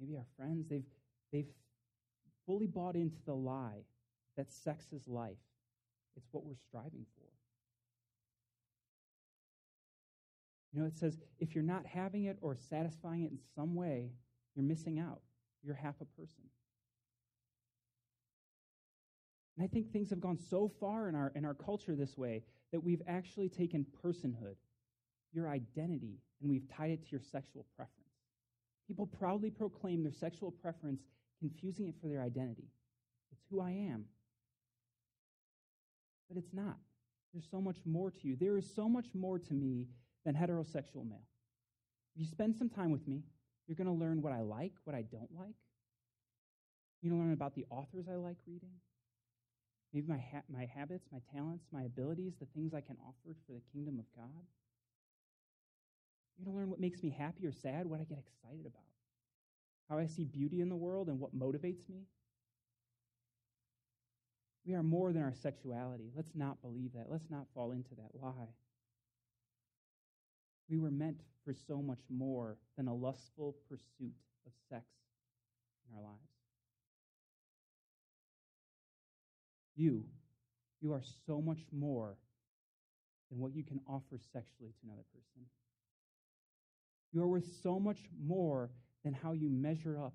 maybe 0.00 0.16
our 0.16 0.26
friends, 0.38 0.66
they've, 0.68 0.86
they've 1.32 1.52
fully 2.46 2.66
bought 2.66 2.96
into 2.96 3.18
the 3.26 3.34
lie 3.34 3.84
that 4.36 4.50
sex 4.50 4.92
is 4.92 5.06
life. 5.06 5.36
It's 6.16 6.28
what 6.32 6.44
we're 6.44 6.54
striving 6.56 7.04
for. 7.14 7.23
You 10.74 10.80
know, 10.80 10.86
it 10.86 10.96
says 10.96 11.16
if 11.38 11.54
you're 11.54 11.62
not 11.62 11.86
having 11.86 12.24
it 12.24 12.36
or 12.40 12.56
satisfying 12.56 13.22
it 13.22 13.30
in 13.30 13.38
some 13.54 13.76
way, 13.76 14.10
you're 14.56 14.64
missing 14.64 14.98
out. 14.98 15.20
You're 15.62 15.76
half 15.76 15.94
a 16.00 16.04
person. 16.04 16.42
And 19.56 19.64
I 19.64 19.68
think 19.68 19.92
things 19.92 20.10
have 20.10 20.20
gone 20.20 20.38
so 20.38 20.68
far 20.80 21.08
in 21.08 21.14
our, 21.14 21.32
in 21.36 21.44
our 21.44 21.54
culture 21.54 21.94
this 21.94 22.18
way 22.18 22.42
that 22.72 22.82
we've 22.82 23.02
actually 23.06 23.48
taken 23.48 23.86
personhood, 24.04 24.56
your 25.32 25.48
identity, 25.48 26.18
and 26.40 26.50
we've 26.50 26.68
tied 26.68 26.90
it 26.90 27.04
to 27.04 27.10
your 27.12 27.20
sexual 27.20 27.64
preference. 27.76 28.00
People 28.88 29.06
proudly 29.06 29.50
proclaim 29.50 30.02
their 30.02 30.12
sexual 30.12 30.50
preference, 30.50 31.02
confusing 31.38 31.86
it 31.86 31.94
for 32.00 32.08
their 32.08 32.20
identity. 32.20 32.68
It's 33.30 33.42
who 33.48 33.60
I 33.60 33.70
am. 33.70 34.06
But 36.28 36.36
it's 36.36 36.52
not. 36.52 36.78
There's 37.32 37.46
so 37.48 37.60
much 37.60 37.78
more 37.84 38.10
to 38.10 38.28
you. 38.28 38.36
There 38.36 38.58
is 38.58 38.68
so 38.74 38.88
much 38.88 39.06
more 39.14 39.38
to 39.38 39.54
me 39.54 39.86
than 40.24 40.34
heterosexual 40.34 41.08
male. 41.08 41.28
If 42.14 42.20
you 42.20 42.26
spend 42.26 42.56
some 42.56 42.68
time 42.68 42.90
with 42.90 43.06
me, 43.06 43.22
you're 43.66 43.76
going 43.76 43.86
to 43.86 43.92
learn 43.92 44.22
what 44.22 44.32
I 44.32 44.40
like, 44.40 44.72
what 44.84 44.94
I 44.94 45.02
don't 45.02 45.30
like. 45.36 45.54
You're 47.00 47.10
going 47.10 47.20
to 47.20 47.24
learn 47.24 47.34
about 47.34 47.54
the 47.54 47.66
authors 47.70 48.06
I 48.10 48.14
like 48.16 48.36
reading, 48.46 48.70
maybe 49.92 50.06
my, 50.06 50.18
ha- 50.18 50.42
my 50.50 50.64
habits, 50.64 51.06
my 51.12 51.20
talents, 51.34 51.66
my 51.72 51.82
abilities, 51.82 52.34
the 52.40 52.46
things 52.54 52.72
I 52.72 52.80
can 52.80 52.96
offer 53.06 53.36
for 53.46 53.52
the 53.52 53.62
kingdom 53.72 53.98
of 53.98 54.06
God. 54.16 54.44
You're 56.36 56.46
going 56.46 56.54
to 56.54 56.60
learn 56.60 56.70
what 56.70 56.80
makes 56.80 57.02
me 57.02 57.10
happy 57.10 57.46
or 57.46 57.52
sad, 57.52 57.86
what 57.86 58.00
I 58.00 58.04
get 58.04 58.18
excited 58.18 58.66
about, 58.66 58.82
how 59.88 59.98
I 59.98 60.06
see 60.06 60.24
beauty 60.24 60.60
in 60.60 60.68
the 60.68 60.76
world, 60.76 61.08
and 61.08 61.20
what 61.20 61.36
motivates 61.36 61.88
me. 61.88 62.06
We 64.66 64.74
are 64.74 64.82
more 64.82 65.12
than 65.12 65.22
our 65.22 65.34
sexuality. 65.34 66.10
Let's 66.16 66.34
not 66.34 66.62
believe 66.62 66.94
that. 66.94 67.06
Let's 67.10 67.30
not 67.30 67.46
fall 67.54 67.72
into 67.72 67.94
that 67.96 68.18
lie. 68.20 68.54
We 70.68 70.78
were 70.78 70.90
meant 70.90 71.20
for 71.44 71.52
so 71.52 71.82
much 71.82 72.00
more 72.08 72.56
than 72.76 72.88
a 72.88 72.94
lustful 72.94 73.56
pursuit 73.68 74.14
of 74.46 74.52
sex 74.68 74.84
in 75.88 75.96
our 75.96 76.02
lives. 76.02 76.18
You, 79.76 80.04
you 80.80 80.92
are 80.92 81.02
so 81.26 81.40
much 81.40 81.60
more 81.72 82.16
than 83.30 83.40
what 83.40 83.54
you 83.54 83.62
can 83.62 83.80
offer 83.88 84.18
sexually 84.32 84.70
to 84.70 84.86
another 84.86 85.04
person. 85.12 85.46
You 87.12 87.22
are 87.22 87.26
worth 87.26 87.46
so 87.62 87.78
much 87.78 87.98
more 88.24 88.70
than 89.04 89.12
how 89.12 89.32
you 89.32 89.48
measure 89.48 89.98
up 89.98 90.14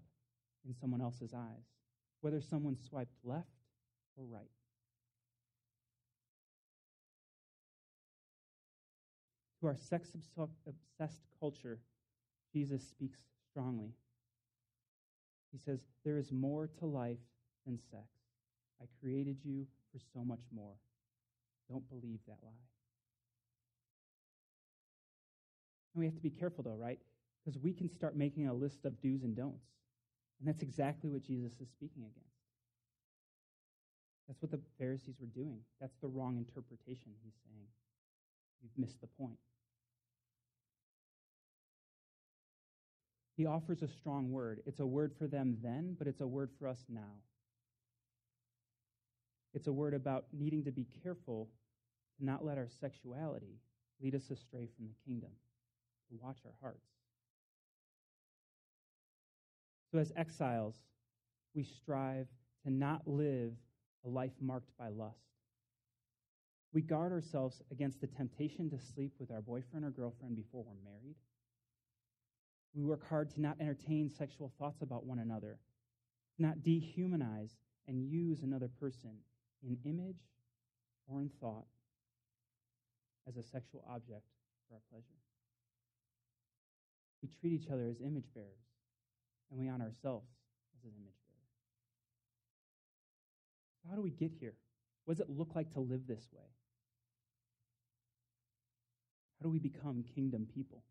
in 0.65 0.73
someone 0.73 1.01
else's 1.01 1.33
eyes, 1.33 1.65
whether 2.21 2.41
someone 2.41 2.77
swiped 2.89 3.15
left 3.23 3.47
or 4.17 4.25
right. 4.25 4.49
To 9.59 9.67
our 9.67 9.75
sex 9.75 10.11
obsessed 10.67 11.21
culture, 11.39 11.79
Jesus 12.53 12.81
speaks 12.87 13.19
strongly. 13.49 13.91
He 15.51 15.57
says, 15.57 15.81
There 16.05 16.17
is 16.17 16.31
more 16.31 16.69
to 16.79 16.85
life 16.85 17.17
than 17.65 17.79
sex. 17.91 18.07
I 18.81 18.85
created 19.01 19.37
you 19.43 19.65
for 19.91 19.99
so 20.13 20.23
much 20.23 20.43
more. 20.53 20.73
Don't 21.69 21.87
believe 21.89 22.19
that 22.27 22.37
lie. 22.41 22.51
And 25.93 25.99
we 25.99 26.05
have 26.05 26.15
to 26.15 26.21
be 26.21 26.29
careful, 26.29 26.63
though, 26.63 26.75
right? 26.75 26.99
Because 27.43 27.59
we 27.59 27.73
can 27.73 27.89
start 27.89 28.15
making 28.15 28.47
a 28.47 28.53
list 28.53 28.85
of 28.85 29.01
do's 29.01 29.23
and 29.23 29.35
don'ts. 29.35 29.65
And 30.39 30.47
that's 30.47 30.63
exactly 30.63 31.09
what 31.09 31.23
Jesus 31.23 31.51
is 31.59 31.67
speaking 31.69 32.03
against. 32.03 32.29
That's 34.27 34.41
what 34.41 34.51
the 34.51 34.61
Pharisees 34.77 35.15
were 35.19 35.27
doing. 35.27 35.59
That's 35.81 35.97
the 36.01 36.07
wrong 36.07 36.37
interpretation, 36.37 37.11
he's 37.23 37.33
saying. 37.43 37.67
You've 38.61 38.77
missed 38.77 39.01
the 39.01 39.07
point. 39.07 39.37
He 43.39 43.45
offers 43.45 43.81
a 43.81 43.87
strong 43.87 44.33
word. 44.33 44.59
It's 44.65 44.81
a 44.81 44.85
word 44.85 45.13
for 45.17 45.25
them 45.25 45.59
then, 45.63 45.95
but 45.97 46.07
it's 46.07 46.19
a 46.19 46.27
word 46.27 46.49
for 46.59 46.67
us 46.67 46.83
now. 46.89 47.15
It's 49.53 49.67
a 49.67 49.71
word 49.71 49.93
about 49.93 50.25
needing 50.33 50.65
to 50.65 50.73
be 50.73 50.85
careful 51.01 51.47
to 52.17 52.25
not 52.25 52.43
let 52.43 52.57
our 52.57 52.67
sexuality 52.81 53.61
lead 54.01 54.13
us 54.13 54.29
astray 54.29 54.67
from 54.75 54.87
the 54.87 55.09
kingdom, 55.09 55.29
to 56.09 56.17
watch 56.21 56.39
our 56.43 56.51
hearts. 56.59 56.83
So, 59.93 59.99
as 59.99 60.11
exiles, 60.17 60.75
we 61.55 61.63
strive 61.63 62.27
to 62.65 62.69
not 62.69 63.07
live 63.07 63.53
a 64.05 64.09
life 64.09 64.35
marked 64.41 64.77
by 64.77 64.89
lust. 64.89 65.15
We 66.73 66.81
guard 66.81 67.13
ourselves 67.13 67.61
against 67.71 68.01
the 68.01 68.07
temptation 68.07 68.69
to 68.71 68.77
sleep 68.93 69.13
with 69.17 69.31
our 69.31 69.41
boyfriend 69.41 69.85
or 69.85 69.91
girlfriend 69.91 70.35
before 70.35 70.65
we're 70.65 70.91
married. 70.91 71.15
We 72.73 72.83
work 72.83 73.07
hard 73.09 73.31
to 73.31 73.41
not 73.41 73.57
entertain 73.59 74.09
sexual 74.09 74.51
thoughts 74.59 74.81
about 74.81 75.05
one 75.05 75.19
another, 75.19 75.59
not 76.37 76.59
dehumanize 76.59 77.51
and 77.87 78.07
use 78.07 78.43
another 78.43 78.69
person 78.79 79.11
in 79.63 79.77
image 79.85 80.21
or 81.07 81.21
in 81.21 81.29
thought 81.41 81.65
as 83.27 83.37
a 83.37 83.43
sexual 83.43 83.83
object 83.89 84.25
for 84.67 84.75
our 84.75 84.81
pleasure. 84.91 85.17
We 87.21 87.29
treat 87.29 87.53
each 87.53 87.69
other 87.69 87.87
as 87.87 88.01
image 88.01 88.33
bearers, 88.33 88.63
and 89.49 89.59
we 89.59 89.67
honor 89.67 89.85
ourselves 89.85 90.29
as 90.77 90.85
an 90.85 90.91
image 90.95 91.17
bearer. 91.27 91.39
How 93.89 93.95
do 93.95 94.01
we 94.01 94.11
get 94.11 94.31
here? 94.39 94.53
What 95.05 95.17
does 95.17 95.27
it 95.27 95.29
look 95.29 95.55
like 95.55 95.73
to 95.73 95.79
live 95.79 96.07
this 96.07 96.27
way? 96.31 96.45
How 99.39 99.43
do 99.43 99.49
we 99.49 99.59
become 99.59 100.03
kingdom 100.15 100.47
people? 100.53 100.83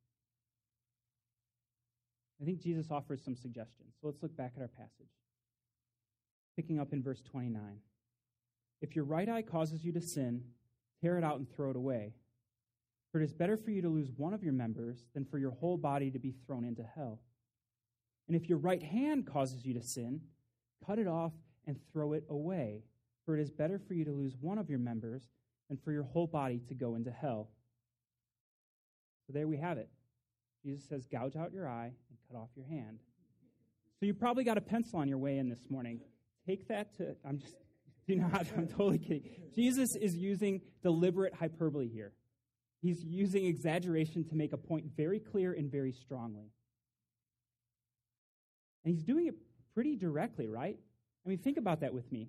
I 2.41 2.45
think 2.45 2.61
Jesus 2.63 2.87
offers 2.91 3.23
some 3.25 3.35
suggestions. 3.35 3.95
So 4.01 4.07
let's 4.07 4.23
look 4.23 4.37
back 4.37 4.53
at 4.57 4.63
our 4.63 4.69
passage. 4.69 5.11
Picking 6.57 6.79
up 6.79 6.93
in 6.93 7.03
verse 7.03 7.23
29. 7.23 7.61
If 8.81 8.95
your 8.95 9.05
right 9.05 9.29
eye 9.29 9.43
causes 9.43 9.85
you 9.85 9.93
to 9.93 10.01
sin, 10.01 10.43
tear 11.03 11.19
it 11.19 11.25
out 11.25 11.39
and 11.39 11.53
throw 11.55 11.71
it 11.71 11.77
away. 11.77 12.15
For 13.11 13.21
it 13.21 13.25
is 13.25 13.33
better 13.33 13.57
for 13.57 13.71
you 13.71 13.83
to 13.83 13.89
lose 13.89 14.11
one 14.17 14.35
of 14.35 14.45
your 14.45 14.53
members 14.53 15.07
than 15.15 15.25
for 15.25 15.39
your 15.39 15.51
whole 15.51 15.77
body 15.77 16.11
to 16.11 16.19
be 16.19 16.35
thrown 16.47 16.65
into 16.65 16.83
hell. 16.83 17.21
And 18.29 18.37
if 18.37 18.49
your 18.49 18.59
right 18.59 18.83
hand 18.83 19.27
causes 19.27 19.65
you 19.65 19.75
to 19.75 19.83
sin, 19.83 20.21
cut 20.87 20.99
it 20.99 21.09
off 21.09 21.33
and 21.67 21.77
throw 21.93 22.13
it 22.13 22.25
away. 22.29 22.83
For 23.25 23.37
it 23.37 23.41
is 23.41 23.51
better 23.51 23.79
for 23.79 23.95
you 23.95 24.05
to 24.05 24.13
lose 24.13 24.37
one 24.41 24.59
of 24.59 24.71
your 24.71 24.79
members 24.79 25.29
than 25.69 25.79
for 25.79 25.93
your 25.93 26.03
whole 26.03 26.27
body 26.27 26.61
to 26.69 26.75
go 26.75 26.95
into 26.95 27.11
hell. 27.11 27.49
So 29.27 29.33
there 29.33 29.49
we 29.49 29.57
have 29.57 29.79
it. 29.79 29.89
Jesus 30.65 30.85
says, 30.89 31.07
gouge 31.07 31.37
out 31.37 31.53
your 31.53 31.69
eye 31.69 31.93
and 32.11 32.19
cut 32.31 32.39
off 32.39 32.49
your 32.57 32.67
hand. 32.67 32.99
So 34.01 34.07
you 34.07 34.15
probably 34.15 34.45
got 34.45 34.59
a 34.59 34.61
pencil 34.61 34.99
on 34.99 35.09
your 35.09 35.19
way 35.19 35.39
in 35.39 35.49
this 35.49 35.71
morning. 35.71 36.01
Take 36.47 36.69
that 36.69 36.97
to, 36.99 37.17
I'm 37.25 37.39
just, 37.39 37.57
do 38.07 38.17
not, 38.17 38.47
I'm 38.57 38.69
totally 38.69 38.99
kidding. 38.99 39.23
Jesus 39.55 39.97
is 39.97 40.15
using 40.15 40.61
deliberate 40.83 41.35
hyperbole 41.35 41.89
here. 41.89 42.13
He's 42.81 43.03
using 43.05 43.45
exaggeration 43.45 44.25
to 44.29 44.37
make 44.37 44.53
a 44.53 44.57
point 44.57 44.85
very 44.97 45.19
clear 45.19 45.53
and 45.53 45.71
very 45.71 45.93
strongly. 45.93 46.53
And 48.85 48.95
he's 48.95 49.05
doing 49.05 49.27
it 49.27 49.35
pretty 49.75 49.97
directly, 49.97 50.47
right? 50.47 50.79
I 51.27 51.29
mean, 51.29 51.39
think 51.39 51.57
about 51.57 51.81
that 51.81 51.93
with 51.93 52.11
me. 52.13 52.29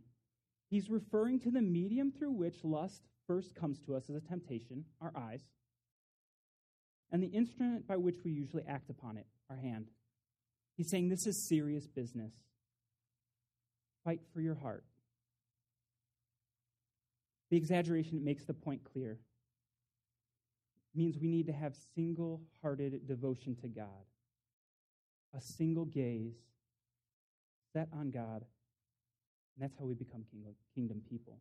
He's 0.69 0.89
referring 0.89 1.39
to 1.41 1.51
the 1.51 1.61
medium 1.61 2.11
through 2.11 2.31
which 2.31 2.63
lust 2.63 3.03
first 3.27 3.55
comes 3.55 3.79
to 3.81 3.95
us 3.95 4.09
as 4.09 4.15
a 4.15 4.21
temptation, 4.21 4.85
our 5.01 5.11
eyes 5.15 5.43
and 7.11 7.23
the 7.23 7.27
instrument 7.27 7.87
by 7.87 7.97
which 7.97 8.17
we 8.23 8.31
usually 8.31 8.63
act 8.67 8.89
upon 8.89 9.17
it, 9.17 9.25
our 9.49 9.57
hand. 9.57 9.87
He's 10.77 10.89
saying 10.89 11.09
this 11.09 11.27
is 11.27 11.47
serious 11.47 11.87
business. 11.87 12.33
Fight 14.03 14.21
for 14.33 14.41
your 14.41 14.55
heart. 14.55 14.85
The 17.49 17.57
exaggeration 17.57 18.23
makes 18.23 18.45
the 18.45 18.53
point 18.53 18.83
clear. 18.83 19.19
It 20.93 20.97
means 20.97 21.17
we 21.17 21.27
need 21.27 21.47
to 21.47 21.53
have 21.53 21.75
single 21.95 22.41
hearted 22.61 23.07
devotion 23.07 23.55
to 23.61 23.67
God, 23.67 24.05
a 25.35 25.41
single 25.41 25.85
gaze 25.85 26.35
set 27.73 27.87
on 27.91 28.11
God. 28.11 28.45
And 29.55 29.61
that's 29.61 29.75
how 29.77 29.85
we 29.85 29.95
become 29.95 30.23
kingdom 30.75 31.01
people. 31.09 31.39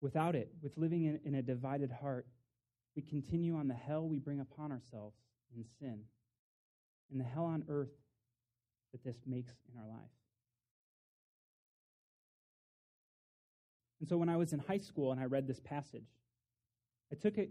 Without 0.00 0.34
it, 0.34 0.50
with 0.60 0.76
living 0.76 1.04
in, 1.04 1.20
in 1.24 1.34
a 1.36 1.42
divided 1.42 1.92
heart, 1.92 2.26
we 2.94 3.02
continue 3.02 3.56
on 3.56 3.68
the 3.68 3.74
hell 3.74 4.06
we 4.06 4.18
bring 4.18 4.40
upon 4.40 4.72
ourselves 4.72 5.16
in 5.54 5.64
sin 5.78 6.00
and 7.10 7.20
the 7.20 7.24
hell 7.24 7.44
on 7.44 7.64
earth 7.68 7.92
that 8.92 9.04
this 9.04 9.16
makes 9.26 9.52
in 9.72 9.78
our 9.80 9.88
life. 9.88 10.10
And 14.00 14.08
so 14.08 14.16
when 14.16 14.28
I 14.28 14.36
was 14.36 14.52
in 14.52 14.58
high 14.58 14.78
school 14.78 15.12
and 15.12 15.20
I 15.20 15.26
read 15.26 15.46
this 15.46 15.60
passage, 15.60 16.08
I 17.12 17.14
took 17.14 17.38
it 17.38 17.50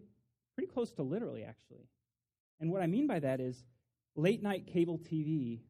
pretty 0.56 0.72
close 0.72 0.92
to 0.94 1.04
literally, 1.04 1.44
actually. 1.44 1.88
And 2.60 2.72
what 2.72 2.82
I 2.82 2.88
mean 2.88 3.08
by 3.08 3.20
that 3.20 3.40
is 3.40 3.64
late 4.16 4.44
night 4.44 4.68
cable 4.68 5.00
TV 5.00 5.62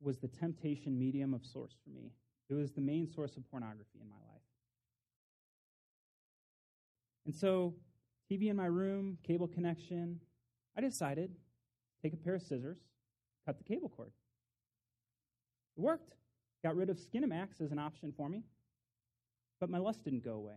was 0.00 0.18
the 0.18 0.28
temptation 0.28 0.98
medium 0.98 1.34
of 1.34 1.44
source 1.44 1.74
for 1.84 1.90
me. 1.90 2.12
It 2.48 2.54
was 2.54 2.72
the 2.72 2.80
main 2.80 3.06
source 3.06 3.36
of 3.36 3.48
pornography 3.50 4.00
in 4.00 4.08
my 4.08 4.16
life. 4.16 4.42
And 7.26 7.34
so 7.34 7.74
TV 8.30 8.50
in 8.50 8.56
my 8.56 8.66
room, 8.66 9.18
cable 9.26 9.48
connection. 9.48 10.20
I 10.76 10.80
decided 10.80 11.30
take 12.02 12.12
a 12.12 12.16
pair 12.16 12.34
of 12.34 12.42
scissors, 12.42 12.78
cut 13.44 13.58
the 13.58 13.64
cable 13.64 13.88
cord. 13.88 14.12
It 15.76 15.80
worked. 15.80 16.14
Got 16.62 16.76
rid 16.76 16.90
of 16.90 16.98
Skinamax 16.98 17.60
as 17.60 17.70
an 17.70 17.78
option 17.78 18.12
for 18.16 18.28
me. 18.28 18.42
But 19.60 19.70
my 19.70 19.78
lust 19.78 20.04
didn't 20.04 20.24
go 20.24 20.34
away. 20.34 20.56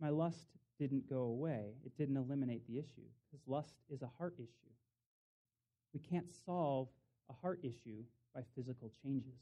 My 0.00 0.10
lust 0.10 0.46
didn't 0.78 1.08
go 1.08 1.22
away. 1.22 1.74
It 1.84 1.96
didn't 1.96 2.16
eliminate 2.16 2.66
the 2.66 2.78
issue 2.78 3.08
because 3.30 3.46
lust 3.46 3.74
is 3.90 4.02
a 4.02 4.10
heart 4.18 4.34
issue. 4.38 4.72
We 5.92 6.00
can't 6.00 6.26
solve 6.46 6.88
a 7.30 7.34
heart 7.40 7.60
issue 7.62 8.04
by 8.34 8.42
physical 8.56 8.90
changes. 9.02 9.38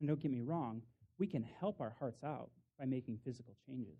And 0.00 0.08
don't 0.08 0.20
get 0.20 0.32
me 0.32 0.40
wrong, 0.40 0.82
we 1.18 1.26
can 1.26 1.44
help 1.60 1.80
our 1.80 1.94
hearts 1.98 2.24
out 2.24 2.50
by 2.78 2.86
making 2.86 3.18
physical 3.24 3.54
changes. 3.66 3.98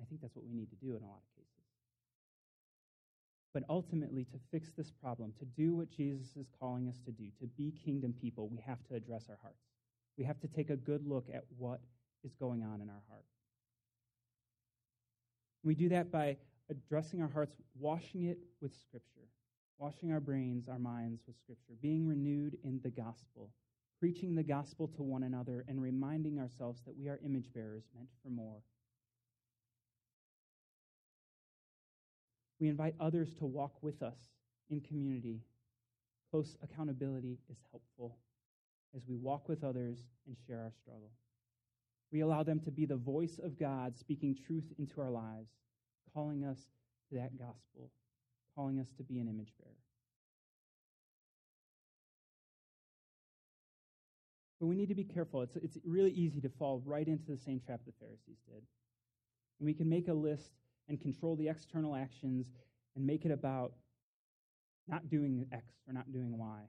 I 0.00 0.04
think 0.06 0.20
that's 0.20 0.36
what 0.36 0.44
we 0.44 0.54
need 0.54 0.70
to 0.70 0.76
do 0.76 0.96
in 0.96 1.02
a 1.02 1.06
lot 1.06 1.20
of 1.22 1.36
cases. 1.36 1.48
But 3.54 3.64
ultimately, 3.68 4.24
to 4.24 4.38
fix 4.52 4.70
this 4.76 4.90
problem, 4.90 5.32
to 5.38 5.44
do 5.44 5.74
what 5.74 5.90
Jesus 5.90 6.36
is 6.36 6.46
calling 6.60 6.88
us 6.88 6.98
to 7.06 7.10
do, 7.10 7.24
to 7.40 7.46
be 7.46 7.72
kingdom 7.84 8.14
people, 8.20 8.48
we 8.48 8.58
have 8.66 8.78
to 8.88 8.94
address 8.94 9.24
our 9.28 9.38
hearts. 9.42 9.64
We 10.16 10.24
have 10.24 10.38
to 10.40 10.48
take 10.48 10.70
a 10.70 10.76
good 10.76 11.06
look 11.06 11.26
at 11.32 11.44
what 11.56 11.80
is 12.24 12.34
going 12.34 12.62
on 12.62 12.80
in 12.80 12.88
our 12.88 13.02
heart. 13.08 13.24
We 15.64 15.74
do 15.74 15.88
that 15.88 16.12
by 16.12 16.36
addressing 16.70 17.22
our 17.22 17.28
hearts, 17.28 17.56
washing 17.78 18.24
it 18.24 18.38
with 18.60 18.74
Scripture, 18.74 19.28
washing 19.78 20.12
our 20.12 20.20
brains, 20.20 20.68
our 20.68 20.78
minds 20.78 21.22
with 21.26 21.36
Scripture, 21.36 21.74
being 21.80 22.06
renewed 22.06 22.58
in 22.64 22.80
the 22.82 22.90
gospel, 22.90 23.50
preaching 23.98 24.34
the 24.34 24.42
gospel 24.42 24.88
to 24.88 25.02
one 25.02 25.22
another, 25.22 25.64
and 25.68 25.80
reminding 25.80 26.38
ourselves 26.38 26.82
that 26.84 26.96
we 26.96 27.08
are 27.08 27.18
image 27.24 27.52
bearers 27.54 27.84
meant 27.94 28.08
for 28.22 28.28
more 28.28 28.62
We 32.60 32.68
invite 32.68 32.94
others 33.00 33.34
to 33.38 33.46
walk 33.46 33.72
with 33.82 34.02
us 34.02 34.18
in 34.70 34.80
community. 34.80 35.40
Close 36.30 36.56
accountability 36.62 37.38
is 37.50 37.58
helpful 37.70 38.18
as 38.96 39.02
we 39.08 39.16
walk 39.16 39.48
with 39.48 39.64
others 39.64 39.98
and 40.26 40.36
share 40.46 40.58
our 40.58 40.72
struggle. 40.82 41.10
We 42.10 42.20
allow 42.20 42.42
them 42.42 42.60
to 42.60 42.70
be 42.70 42.86
the 42.86 42.96
voice 42.96 43.38
of 43.42 43.58
God 43.58 43.96
speaking 43.98 44.36
truth 44.46 44.64
into 44.78 45.00
our 45.00 45.10
lives, 45.10 45.50
calling 46.14 46.44
us 46.44 46.58
to 47.10 47.16
that 47.16 47.38
gospel, 47.38 47.90
calling 48.54 48.80
us 48.80 48.88
to 48.96 49.02
be 49.02 49.18
an 49.18 49.28
image 49.28 49.52
bearer. 49.58 49.74
But 54.58 54.66
we 54.66 54.74
need 54.74 54.88
to 54.88 54.94
be 54.94 55.04
careful. 55.04 55.42
It's, 55.42 55.56
it's 55.56 55.78
really 55.84 56.10
easy 56.10 56.40
to 56.40 56.48
fall 56.48 56.82
right 56.84 57.06
into 57.06 57.26
the 57.26 57.36
same 57.36 57.60
trap 57.60 57.80
the 57.86 57.92
Pharisees 58.00 58.38
did. 58.46 58.62
And 59.60 59.66
we 59.66 59.74
can 59.74 59.88
make 59.88 60.08
a 60.08 60.14
list 60.14 60.50
and 60.88 61.00
control 61.00 61.36
the 61.36 61.48
external 61.48 61.94
actions 61.94 62.46
and 62.96 63.06
make 63.06 63.24
it 63.24 63.30
about 63.30 63.72
not 64.86 65.08
doing 65.08 65.46
X 65.52 65.64
or 65.86 65.92
not 65.92 66.10
doing 66.12 66.36
Y. 66.36 66.60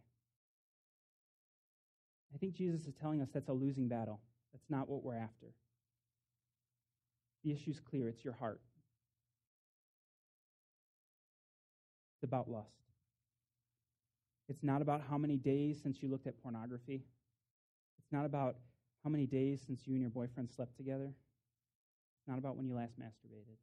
I 2.33 2.37
think 2.37 2.53
Jesus 2.53 2.85
is 2.85 2.93
telling 2.93 3.21
us 3.21 3.29
that's 3.33 3.49
a 3.49 3.53
losing 3.53 3.87
battle. 3.87 4.19
That's 4.51 4.69
not 4.69 4.89
what 4.89 5.03
we're 5.03 5.15
after. 5.15 5.53
The 7.43 7.51
issue's 7.51 7.79
clear 7.79 8.07
it's 8.09 8.23
your 8.23 8.33
heart. 8.33 8.61
It's 12.15 12.23
about 12.23 12.49
lust. 12.49 12.67
It's 14.49 14.63
not 14.63 14.81
about 14.81 15.01
how 15.09 15.17
many 15.17 15.37
days 15.37 15.79
since 15.81 16.01
you 16.01 16.09
looked 16.09 16.27
at 16.27 16.41
pornography. 16.41 17.05
It's 17.97 18.11
not 18.11 18.25
about 18.25 18.57
how 19.03 19.09
many 19.09 19.25
days 19.25 19.61
since 19.65 19.81
you 19.85 19.93
and 19.93 20.01
your 20.01 20.09
boyfriend 20.09 20.49
slept 20.51 20.75
together. 20.75 21.05
It's 21.05 22.27
not 22.27 22.37
about 22.37 22.57
when 22.57 22.65
you 22.65 22.75
last 22.75 22.99
masturbated. 22.99 23.55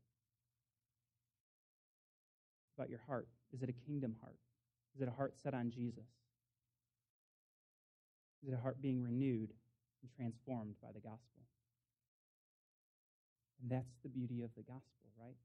About 2.76 2.90
your 2.90 3.00
heart. 3.06 3.28
Is 3.52 3.62
it 3.62 3.68
a 3.68 3.72
kingdom 3.72 4.16
heart? 4.20 4.36
Is 4.94 5.02
it 5.02 5.08
a 5.08 5.12
heart 5.12 5.34
set 5.42 5.54
on 5.54 5.70
Jesus? 5.70 6.04
Is 8.42 8.50
it 8.50 8.54
a 8.54 8.60
heart 8.60 8.80
being 8.80 9.02
renewed 9.02 9.52
and 10.02 10.10
transformed 10.14 10.74
by 10.82 10.88
the 10.92 11.00
gospel? 11.00 11.42
And 13.62 13.70
that's 13.70 13.96
the 14.02 14.08
beauty 14.08 14.42
of 14.42 14.50
the 14.56 14.62
gospel, 14.62 15.10
right? 15.18 15.36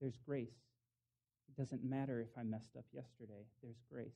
There's 0.00 0.16
grace. 0.26 0.58
It 1.48 1.60
doesn't 1.60 1.82
matter 1.82 2.20
if 2.20 2.36
I 2.38 2.42
messed 2.42 2.76
up 2.76 2.84
yesterday, 2.92 3.46
there's 3.62 3.80
grace. 3.90 4.12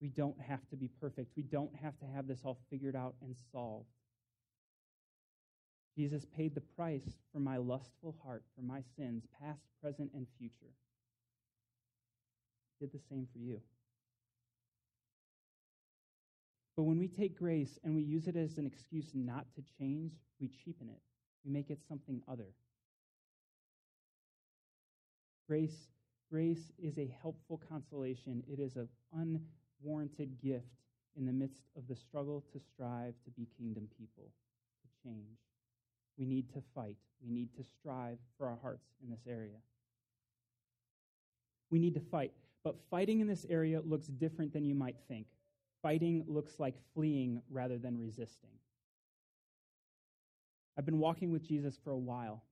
We 0.00 0.08
don't 0.08 0.40
have 0.40 0.66
to 0.70 0.76
be 0.76 0.88
perfect. 1.00 1.32
We 1.36 1.42
don't 1.42 1.74
have 1.82 1.98
to 1.98 2.06
have 2.06 2.26
this 2.26 2.40
all 2.44 2.58
figured 2.70 2.94
out 2.94 3.14
and 3.20 3.34
solved. 3.52 3.86
Jesus 5.98 6.24
paid 6.36 6.54
the 6.54 6.60
price 6.60 7.16
for 7.32 7.40
my 7.40 7.56
lustful 7.56 8.14
heart, 8.24 8.44
for 8.54 8.62
my 8.62 8.82
sins, 8.96 9.24
past, 9.42 9.58
present, 9.82 10.12
and 10.14 10.28
future. 10.38 10.72
He 12.78 12.86
did 12.86 12.92
the 12.92 13.04
same 13.10 13.26
for 13.32 13.40
you. 13.40 13.60
But 16.76 16.84
when 16.84 17.00
we 17.00 17.08
take 17.08 17.36
grace 17.36 17.80
and 17.82 17.96
we 17.96 18.02
use 18.02 18.28
it 18.28 18.36
as 18.36 18.58
an 18.58 18.66
excuse 18.66 19.10
not 19.12 19.46
to 19.56 19.64
change, 19.76 20.12
we 20.40 20.48
cheapen 20.64 20.88
it. 20.88 21.02
We 21.44 21.50
make 21.50 21.68
it 21.68 21.80
something 21.88 22.22
other. 22.28 22.54
Grace, 25.48 25.88
grace 26.30 26.70
is 26.78 26.96
a 26.98 27.12
helpful 27.20 27.60
consolation. 27.68 28.44
It 28.46 28.60
is 28.60 28.76
an 28.76 28.88
unwarranted 29.82 30.40
gift 30.40 30.66
in 31.16 31.26
the 31.26 31.32
midst 31.32 31.64
of 31.76 31.88
the 31.88 31.96
struggle 31.96 32.44
to 32.52 32.60
strive 32.60 33.14
to 33.24 33.30
be 33.32 33.48
kingdom 33.58 33.88
people, 33.98 34.30
to 34.82 35.02
change. 35.02 35.47
We 36.18 36.26
need 36.26 36.52
to 36.54 36.62
fight. 36.74 36.96
We 37.24 37.30
need 37.30 37.54
to 37.54 37.64
strive 37.64 38.18
for 38.36 38.48
our 38.48 38.58
hearts 38.60 38.86
in 39.02 39.10
this 39.10 39.26
area. 39.28 39.56
We 41.70 41.78
need 41.78 41.94
to 41.94 42.00
fight. 42.00 42.32
But 42.64 42.76
fighting 42.90 43.20
in 43.20 43.26
this 43.26 43.46
area 43.48 43.80
looks 43.80 44.06
different 44.06 44.52
than 44.52 44.64
you 44.64 44.74
might 44.74 44.96
think 45.08 45.26
fighting 45.82 46.24
looks 46.26 46.58
like 46.58 46.74
fleeing 46.94 47.40
rather 47.50 47.78
than 47.78 47.98
resisting. 47.98 48.50
I've 50.76 50.86
been 50.86 50.98
walking 50.98 51.30
with 51.30 51.46
Jesus 51.46 51.78
for 51.82 51.90
a 51.90 51.98
while, 51.98 52.42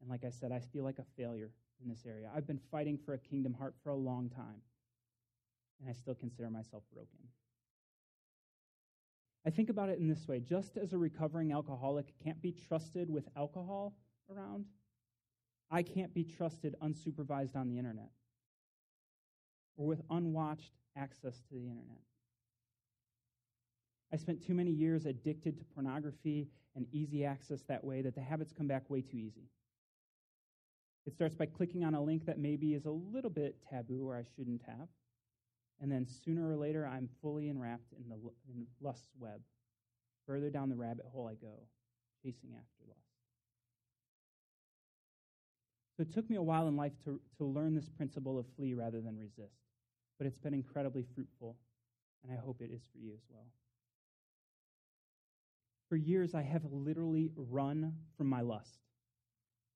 and 0.00 0.10
like 0.10 0.24
I 0.24 0.30
said, 0.30 0.52
I 0.52 0.60
feel 0.60 0.84
like 0.84 0.98
a 0.98 1.04
failure 1.16 1.50
in 1.82 1.88
this 1.88 2.04
area. 2.06 2.30
I've 2.34 2.46
been 2.46 2.60
fighting 2.70 2.98
for 2.98 3.14
a 3.14 3.18
kingdom 3.18 3.54
heart 3.54 3.74
for 3.82 3.90
a 3.90 3.96
long 3.96 4.28
time, 4.30 4.62
and 5.80 5.88
I 5.88 5.92
still 5.92 6.14
consider 6.14 6.50
myself 6.50 6.82
broken. 6.92 7.18
I 9.48 9.50
think 9.50 9.70
about 9.70 9.88
it 9.88 9.98
in 9.98 10.08
this 10.08 10.28
way 10.28 10.40
just 10.40 10.76
as 10.76 10.92
a 10.92 10.98
recovering 10.98 11.52
alcoholic 11.52 12.12
can't 12.22 12.38
be 12.42 12.52
trusted 12.52 13.08
with 13.08 13.26
alcohol 13.34 13.94
around, 14.30 14.66
I 15.70 15.82
can't 15.82 16.12
be 16.12 16.22
trusted 16.22 16.76
unsupervised 16.82 17.56
on 17.56 17.66
the 17.66 17.78
internet 17.78 18.10
or 19.78 19.86
with 19.86 20.02
unwatched 20.10 20.74
access 20.98 21.40
to 21.48 21.54
the 21.54 21.62
internet. 21.62 22.02
I 24.12 24.18
spent 24.18 24.46
too 24.46 24.52
many 24.52 24.70
years 24.70 25.06
addicted 25.06 25.56
to 25.56 25.64
pornography 25.64 26.50
and 26.76 26.86
easy 26.92 27.24
access 27.24 27.62
that 27.68 27.82
way 27.82 28.02
that 28.02 28.14
the 28.14 28.20
habits 28.20 28.52
come 28.52 28.68
back 28.68 28.90
way 28.90 29.00
too 29.00 29.16
easy. 29.16 29.48
It 31.06 31.14
starts 31.14 31.34
by 31.34 31.46
clicking 31.46 31.84
on 31.84 31.94
a 31.94 32.02
link 32.02 32.26
that 32.26 32.38
maybe 32.38 32.74
is 32.74 32.84
a 32.84 32.90
little 32.90 33.30
bit 33.30 33.56
taboo 33.70 34.10
or 34.10 34.14
I 34.14 34.24
shouldn't 34.36 34.60
have. 34.66 34.88
And 35.80 35.90
then 35.90 36.06
sooner 36.06 36.50
or 36.50 36.56
later, 36.56 36.86
I'm 36.86 37.08
fully 37.22 37.48
enwrapped 37.48 37.92
in 37.92 38.08
the 38.08 38.16
in 38.52 38.66
lust's 38.80 39.08
web. 39.18 39.40
Further 40.26 40.50
down 40.50 40.68
the 40.68 40.76
rabbit 40.76 41.06
hole 41.06 41.28
I 41.28 41.34
go, 41.34 41.66
chasing 42.22 42.50
after 42.50 42.82
lust. 42.86 43.00
So 45.96 46.02
it 46.02 46.12
took 46.12 46.28
me 46.28 46.36
a 46.36 46.42
while 46.42 46.68
in 46.68 46.76
life 46.76 46.92
to, 47.04 47.20
to 47.38 47.44
learn 47.44 47.74
this 47.74 47.88
principle 47.88 48.38
of 48.38 48.46
flee 48.56 48.74
rather 48.74 49.00
than 49.00 49.18
resist. 49.18 49.56
But 50.18 50.26
it's 50.26 50.38
been 50.38 50.54
incredibly 50.54 51.04
fruitful, 51.14 51.56
and 52.22 52.32
I 52.32 52.40
hope 52.40 52.60
it 52.60 52.70
is 52.72 52.82
for 52.92 52.98
you 52.98 53.12
as 53.14 53.22
well. 53.30 53.46
For 55.88 55.96
years, 55.96 56.34
I 56.34 56.42
have 56.42 56.64
literally 56.70 57.32
run 57.34 57.94
from 58.16 58.26
my 58.26 58.42
lust. 58.42 58.78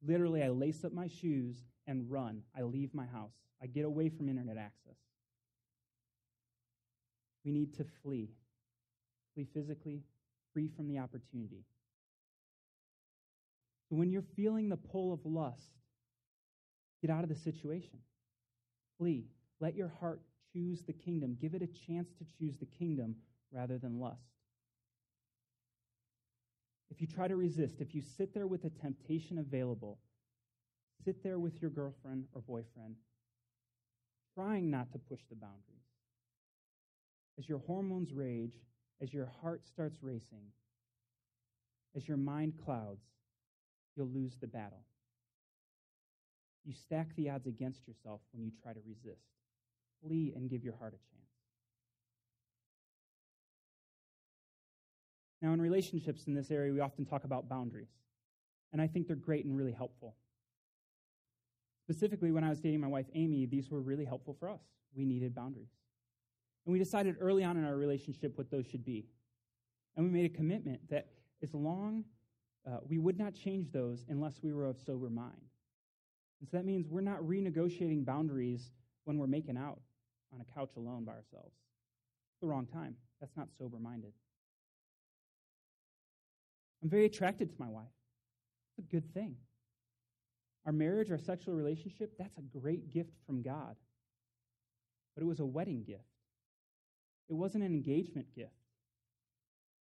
Literally, 0.05 0.43
I 0.43 0.49
lace 0.49 0.85
up 0.85 0.93
my 0.93 1.09
shoes 1.09 1.57
and 1.87 2.11
run. 2.11 2.43
I 2.57 2.63
leave 2.63 2.93
my 2.93 3.07
house. 3.07 3.35
I 3.63 3.67
get 3.67 3.85
away 3.85 4.09
from 4.09 4.29
internet 4.29 4.59
access. 4.59 4.99
We 7.45 7.53
need 7.53 7.75
to 7.77 7.85
flee. 8.03 8.31
Flee 9.35 9.49
physically, 9.53 10.03
free 10.53 10.69
from 10.69 10.89
the 10.89 10.99
opportunity. 10.99 11.65
So 13.89 13.97
when 13.97 14.11
you're 14.11 14.25
feeling 14.37 14.69
the 14.69 14.77
pull 14.77 15.13
of 15.13 15.25
lust, 15.25 15.79
get 17.01 17.11
out 17.11 17.25
of 17.25 17.29
the 17.29 17.37
situation. 17.37 17.99
Flee. 18.99 19.27
Let 19.61 19.75
your 19.75 19.93
heart 20.01 20.21
choose 20.53 20.83
the 20.83 20.93
kingdom. 20.93 21.37
Give 21.41 21.55
it 21.55 21.63
a 21.63 21.67
chance 21.67 22.09
to 22.19 22.25
choose 22.39 22.57
the 22.59 22.67
kingdom 22.67 23.17
rather 23.53 23.79
than 23.79 23.99
lust 23.99 24.33
if 26.93 27.01
you 27.01 27.07
try 27.07 27.27
to 27.27 27.37
resist, 27.37 27.81
if 27.81 27.95
you 27.95 28.03
sit 28.19 28.35
there 28.35 28.47
with 28.47 28.63
the 28.63 28.71
temptation 28.71 29.39
available, 29.39 29.99
sit 31.05 31.23
there 31.23 31.39
with 31.39 31.63
your 31.63 31.71
girlfriend 31.71 32.27
or 32.35 32.43
boyfriend, 32.43 32.97
trying 34.35 34.71
not 34.71 34.93
to 34.93 34.99
push 34.99 35.21
the 35.31 35.35
boundaries. 35.35 35.82
As 37.39 37.49
your 37.49 37.59
hormones 37.59 38.13
rage, 38.13 38.55
as 39.01 39.13
your 39.13 39.31
heart 39.41 39.67
starts 39.67 40.03
racing, 40.03 40.53
as 41.97 42.07
your 42.07 42.17
mind 42.17 42.55
clouds, 42.65 43.05
you'll 43.97 44.09
lose 44.09 44.37
the 44.41 44.47
battle. 44.47 44.85
You 46.65 46.73
stack 46.73 47.15
the 47.17 47.31
odds 47.31 47.47
against 47.47 47.87
yourself 47.89 48.21
when 48.33 48.45
you 48.45 48.53
try 48.63 48.73
to 48.73 48.81
resist. 48.87 49.27
Flee 50.03 50.33
and 50.35 50.49
give 50.49 50.63
your 50.63 50.77
heart 50.77 50.95
a 50.95 50.97
chance. 50.97 51.29
Now, 55.41 55.53
in 55.53 55.61
relationships 55.61 56.27
in 56.29 56.35
this 56.35 56.53
area, 56.53 56.73
we 56.73 56.81
often 56.81 57.05
talk 57.05 57.25
about 57.25 57.49
boundaries, 57.49 57.91
and 58.73 58.81
I 58.81 58.87
think 58.87 59.09
they're 59.09 59.17
great 59.17 59.45
and 59.45 59.57
really 59.57 59.73
helpful. 59.73 60.15
Specifically, 61.83 62.31
when 62.31 62.45
I 62.45 62.49
was 62.49 62.61
dating 62.61 62.81
my 62.81 62.87
wife, 62.87 63.07
Amy, 63.15 63.47
these 63.47 63.69
were 63.69 63.81
really 63.81 64.05
helpful 64.05 64.37
for 64.39 64.49
us. 64.49 64.61
We 64.95 65.05
needed 65.05 65.35
boundaries. 65.35 65.73
And 66.65 66.73
we 66.73 66.79
decided 66.79 67.17
early 67.21 67.45
on 67.45 67.57
in 67.57 67.65
our 67.65 67.77
relationship 67.77 68.37
what 68.37 68.51
those 68.51 68.67
should 68.67 68.85
be. 68.85 69.07
And 69.97 70.07
we 70.07 70.13
made 70.13 70.31
a 70.31 70.35
commitment 70.35 70.81
that 70.91 71.09
as 71.43 71.53
long 71.55 72.05
uh, 72.67 72.79
we 72.89 72.99
would 72.99 73.19
not 73.19 73.35
change 73.35 73.73
those 73.73 74.05
unless 74.09 74.41
we 74.43 74.53
were 74.53 74.67
of 74.67 74.79
sober 74.79 75.11
mind. 75.11 75.33
And 76.41 76.49
so 76.49 76.57
that 76.57 76.65
means 76.65 76.89
we're 76.89 77.01
not 77.01 77.21
renegotiating 77.21 78.05
boundaries 78.05 78.71
when 79.05 79.19
we're 79.19 79.27
making 79.27 79.57
out 79.57 79.81
on 80.33 80.41
a 80.41 80.55
couch 80.55 80.71
alone 80.77 81.05
by 81.05 81.13
ourselves. 81.13 81.55
It's 82.33 82.41
the 82.41 82.47
wrong 82.47 82.67
time. 82.67 82.97
That's 83.21 83.37
not 83.37 83.49
sober 83.59 83.79
minded. 83.79 84.13
I'm 86.83 86.89
very 86.89 87.05
attracted 87.05 87.51
to 87.51 87.57
my 87.59 87.69
wife. 87.69 87.85
It's 88.71 88.87
a 88.87 88.91
good 88.91 89.13
thing. 89.15 89.37
Our 90.67 90.73
marriage, 90.73 91.11
our 91.11 91.19
sexual 91.19 91.55
relationship, 91.55 92.13
that's 92.19 92.37
a 92.39 92.59
great 92.59 92.91
gift 92.91 93.13
from 93.27 93.43
God. 93.43 93.77
But 95.15 95.23
it 95.23 95.27
was 95.27 95.41
a 95.41 95.45
wedding 95.45 95.85
gift. 95.85 96.12
It 97.29 97.35
wasn't 97.35 97.65
an 97.65 97.73
engagement 97.73 98.27
gift. 98.35 98.53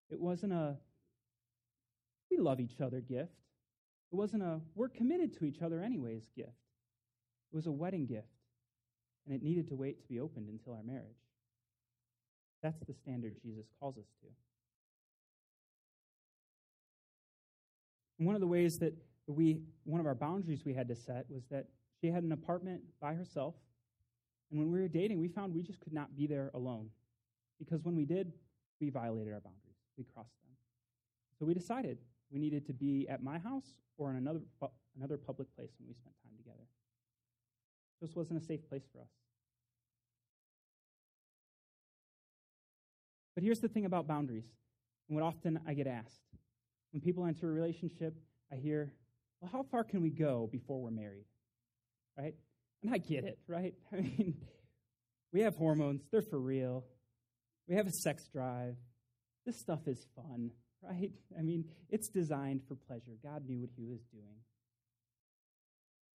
It 0.09 0.19
wasn't 0.19 0.53
a 0.53 0.77
we 2.31 2.37
love 2.37 2.59
each 2.59 2.81
other 2.81 3.01
gift. 3.01 3.33
It 4.11 4.15
wasn't 4.15 4.43
a 4.43 4.59
we're 4.75 4.89
committed 4.89 5.37
to 5.39 5.45
each 5.45 5.61
other 5.61 5.81
anyways 5.81 6.29
gift. 6.35 6.49
It 7.51 7.55
was 7.55 7.67
a 7.67 7.71
wedding 7.71 8.05
gift. 8.05 8.27
And 9.25 9.35
it 9.35 9.41
needed 9.41 9.67
to 9.69 9.75
wait 9.75 10.01
to 10.01 10.07
be 10.07 10.19
opened 10.19 10.49
until 10.49 10.73
our 10.73 10.83
marriage. 10.83 11.17
That's 12.61 12.79
the 12.85 12.93
standard 12.93 13.35
Jesus 13.41 13.65
calls 13.79 13.97
us 13.97 14.05
to. 14.21 14.27
And 18.17 18.27
one 18.27 18.35
of 18.35 18.41
the 18.41 18.47
ways 18.47 18.79
that 18.79 18.93
we 19.27 19.61
one 19.83 19.99
of 19.99 20.05
our 20.05 20.15
boundaries 20.15 20.63
we 20.65 20.73
had 20.73 20.87
to 20.87 20.95
set 20.95 21.25
was 21.29 21.43
that 21.49 21.65
she 21.99 22.07
had 22.07 22.23
an 22.23 22.31
apartment 22.31 22.81
by 23.01 23.13
herself. 23.13 23.55
And 24.51 24.59
when 24.59 24.71
we 24.71 24.79
were 24.79 24.87
dating, 24.87 25.19
we 25.19 25.27
found 25.27 25.53
we 25.53 25.63
just 25.63 25.79
could 25.79 25.93
not 25.93 26.15
be 26.15 26.27
there 26.27 26.51
alone. 26.53 26.89
Because 27.59 27.83
when 27.83 27.95
we 27.95 28.05
did, 28.05 28.33
we 28.79 28.89
violated 28.89 29.33
our 29.33 29.39
boundaries. 29.39 29.77
We 29.97 30.03
crossed 30.03 30.35
them. 30.43 30.51
So 31.39 31.45
we 31.45 31.53
decided 31.53 31.97
we 32.31 32.39
needed 32.39 32.65
to 32.67 32.73
be 32.73 33.07
at 33.09 33.23
my 33.23 33.37
house 33.37 33.79
or 33.97 34.09
in 34.09 34.17
another, 34.17 34.41
another 34.97 35.17
public 35.17 35.53
place 35.55 35.71
when 35.79 35.87
we 35.87 35.93
spent 35.93 36.15
time 36.23 36.37
together. 36.37 36.67
This 38.01 38.15
wasn't 38.15 38.41
a 38.41 38.45
safe 38.45 38.67
place 38.67 38.83
for 38.91 39.01
us. 39.01 39.09
But 43.35 43.43
here's 43.43 43.59
the 43.59 43.67
thing 43.67 43.85
about 43.85 44.07
boundaries, 44.07 44.45
and 45.09 45.15
what 45.15 45.25
often 45.25 45.59
I 45.67 45.73
get 45.73 45.87
asked. 45.87 46.21
When 46.91 47.01
people 47.01 47.25
enter 47.25 47.49
a 47.49 47.53
relationship, 47.53 48.15
I 48.51 48.55
hear, 48.55 48.93
well, 49.41 49.51
how 49.51 49.63
far 49.63 49.83
can 49.83 50.01
we 50.01 50.09
go 50.09 50.47
before 50.49 50.81
we're 50.81 50.91
married? 50.91 51.25
Right? 52.17 52.35
And 52.81 52.93
I 52.93 52.97
get 52.97 53.25
it, 53.25 53.39
right? 53.47 53.73
I 53.91 53.97
mean, 53.97 54.35
we 55.33 55.41
have 55.41 55.55
hormones, 55.55 56.03
they're 56.11 56.21
for 56.21 56.39
real. 56.39 56.85
We 57.67 57.75
have 57.75 57.87
a 57.87 57.91
sex 57.91 58.27
drive. 58.31 58.75
This 59.45 59.59
stuff 59.59 59.87
is 59.87 60.05
fun, 60.15 60.51
right? 60.81 61.11
I 61.37 61.41
mean, 61.41 61.65
it's 61.89 62.07
designed 62.07 62.61
for 62.67 62.75
pleasure. 62.75 63.13
God 63.23 63.47
knew 63.47 63.59
what 63.59 63.69
he 63.75 63.85
was 63.85 64.01
doing. 64.11 64.37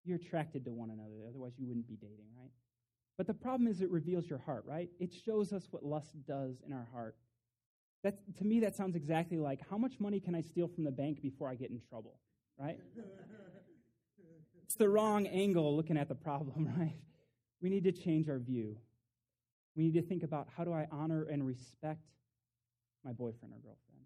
You're 0.04 0.16
attracted 0.16 0.64
to 0.64 0.72
one 0.72 0.90
another, 0.90 1.26
otherwise, 1.28 1.52
you 1.58 1.66
wouldn't 1.66 1.86
be 1.86 1.96
dating, 1.96 2.26
right? 2.38 2.50
But 3.18 3.26
the 3.26 3.34
problem 3.34 3.68
is 3.68 3.82
it 3.82 3.90
reveals 3.90 4.28
your 4.28 4.38
heart, 4.38 4.64
right? 4.66 4.88
It 4.98 5.12
shows 5.12 5.52
us 5.52 5.68
what 5.70 5.84
lust 5.84 6.14
does 6.26 6.62
in 6.66 6.72
our 6.72 6.88
heart. 6.92 7.16
That, 8.02 8.18
to 8.38 8.44
me, 8.44 8.60
that 8.60 8.74
sounds 8.74 8.96
exactly 8.96 9.36
like 9.36 9.60
how 9.68 9.76
much 9.76 10.00
money 10.00 10.20
can 10.20 10.34
I 10.34 10.40
steal 10.40 10.68
from 10.68 10.84
the 10.84 10.90
bank 10.90 11.20
before 11.20 11.50
I 11.50 11.54
get 11.54 11.70
in 11.70 11.80
trouble, 11.90 12.18
right? 12.58 12.78
it's 14.64 14.76
the 14.76 14.88
wrong 14.88 15.26
angle 15.26 15.76
looking 15.76 15.98
at 15.98 16.08
the 16.08 16.14
problem, 16.14 16.72
right? 16.78 16.96
We 17.60 17.68
need 17.68 17.84
to 17.84 17.92
change 17.92 18.28
our 18.28 18.38
view. 18.38 18.78
We 19.76 19.84
need 19.84 19.94
to 19.94 20.02
think 20.02 20.22
about 20.22 20.48
how 20.56 20.64
do 20.64 20.72
I 20.72 20.86
honor 20.90 21.24
and 21.30 21.46
respect 21.46 22.06
my 23.04 23.12
boyfriend 23.12 23.54
or 23.54 23.58
girlfriend? 23.58 24.04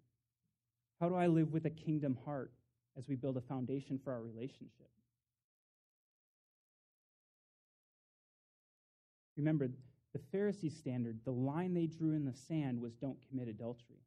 How 0.99 1.09
do 1.09 1.15
I 1.15 1.27
live 1.27 1.51
with 1.51 1.65
a 1.65 1.69
kingdom 1.69 2.17
heart 2.25 2.51
as 2.97 3.07
we 3.07 3.15
build 3.15 3.37
a 3.37 3.41
foundation 3.41 3.99
for 4.03 4.13
our 4.13 4.21
relationship? 4.21 4.89
Remember, 9.37 9.67
the 10.13 10.37
Pharisee 10.37 10.71
standard, 10.71 11.19
the 11.25 11.31
line 11.31 11.73
they 11.73 11.87
drew 11.87 12.13
in 12.13 12.23
the 12.23 12.33
sand 12.33 12.79
was 12.79 12.93
don't 12.93 13.17
commit 13.29 13.49
adultery. 13.49 13.99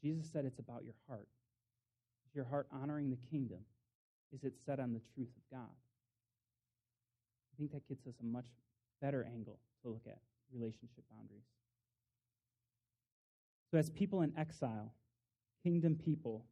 Jesus 0.00 0.30
said 0.32 0.44
it's 0.44 0.60
about 0.60 0.84
your 0.84 0.94
heart. 1.08 1.28
Is 2.28 2.34
your 2.34 2.44
heart 2.44 2.68
honoring 2.72 3.10
the 3.10 3.18
kingdom? 3.30 3.58
Is 4.32 4.44
it 4.44 4.54
set 4.64 4.78
on 4.78 4.92
the 4.92 5.00
truth 5.14 5.30
of 5.36 5.58
God? 5.58 5.74
I 7.52 7.58
think 7.58 7.72
that 7.72 7.88
gets 7.88 8.06
us 8.06 8.14
a 8.20 8.24
much 8.24 8.46
better 9.02 9.26
angle 9.34 9.58
to 9.82 9.88
look 9.88 10.06
at 10.06 10.18
relationship 10.52 11.04
boundaries. 11.10 11.44
So, 13.70 13.78
as 13.78 13.90
people 13.90 14.22
in 14.22 14.32
exile, 14.36 14.92
kingdom 15.62 15.94
people, 15.94 16.46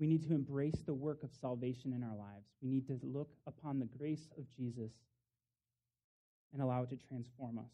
we 0.00 0.06
need 0.06 0.26
to 0.26 0.34
embrace 0.34 0.82
the 0.84 0.94
work 0.94 1.22
of 1.22 1.30
salvation 1.32 1.92
in 1.92 2.02
our 2.02 2.16
lives. 2.16 2.48
We 2.60 2.68
need 2.68 2.86
to 2.88 2.98
look 3.02 3.30
upon 3.46 3.78
the 3.78 3.86
grace 3.86 4.28
of 4.36 4.44
Jesus 4.50 4.90
and 6.52 6.60
allow 6.60 6.82
it 6.82 6.90
to 6.90 6.96
transform 6.96 7.58
us. 7.58 7.70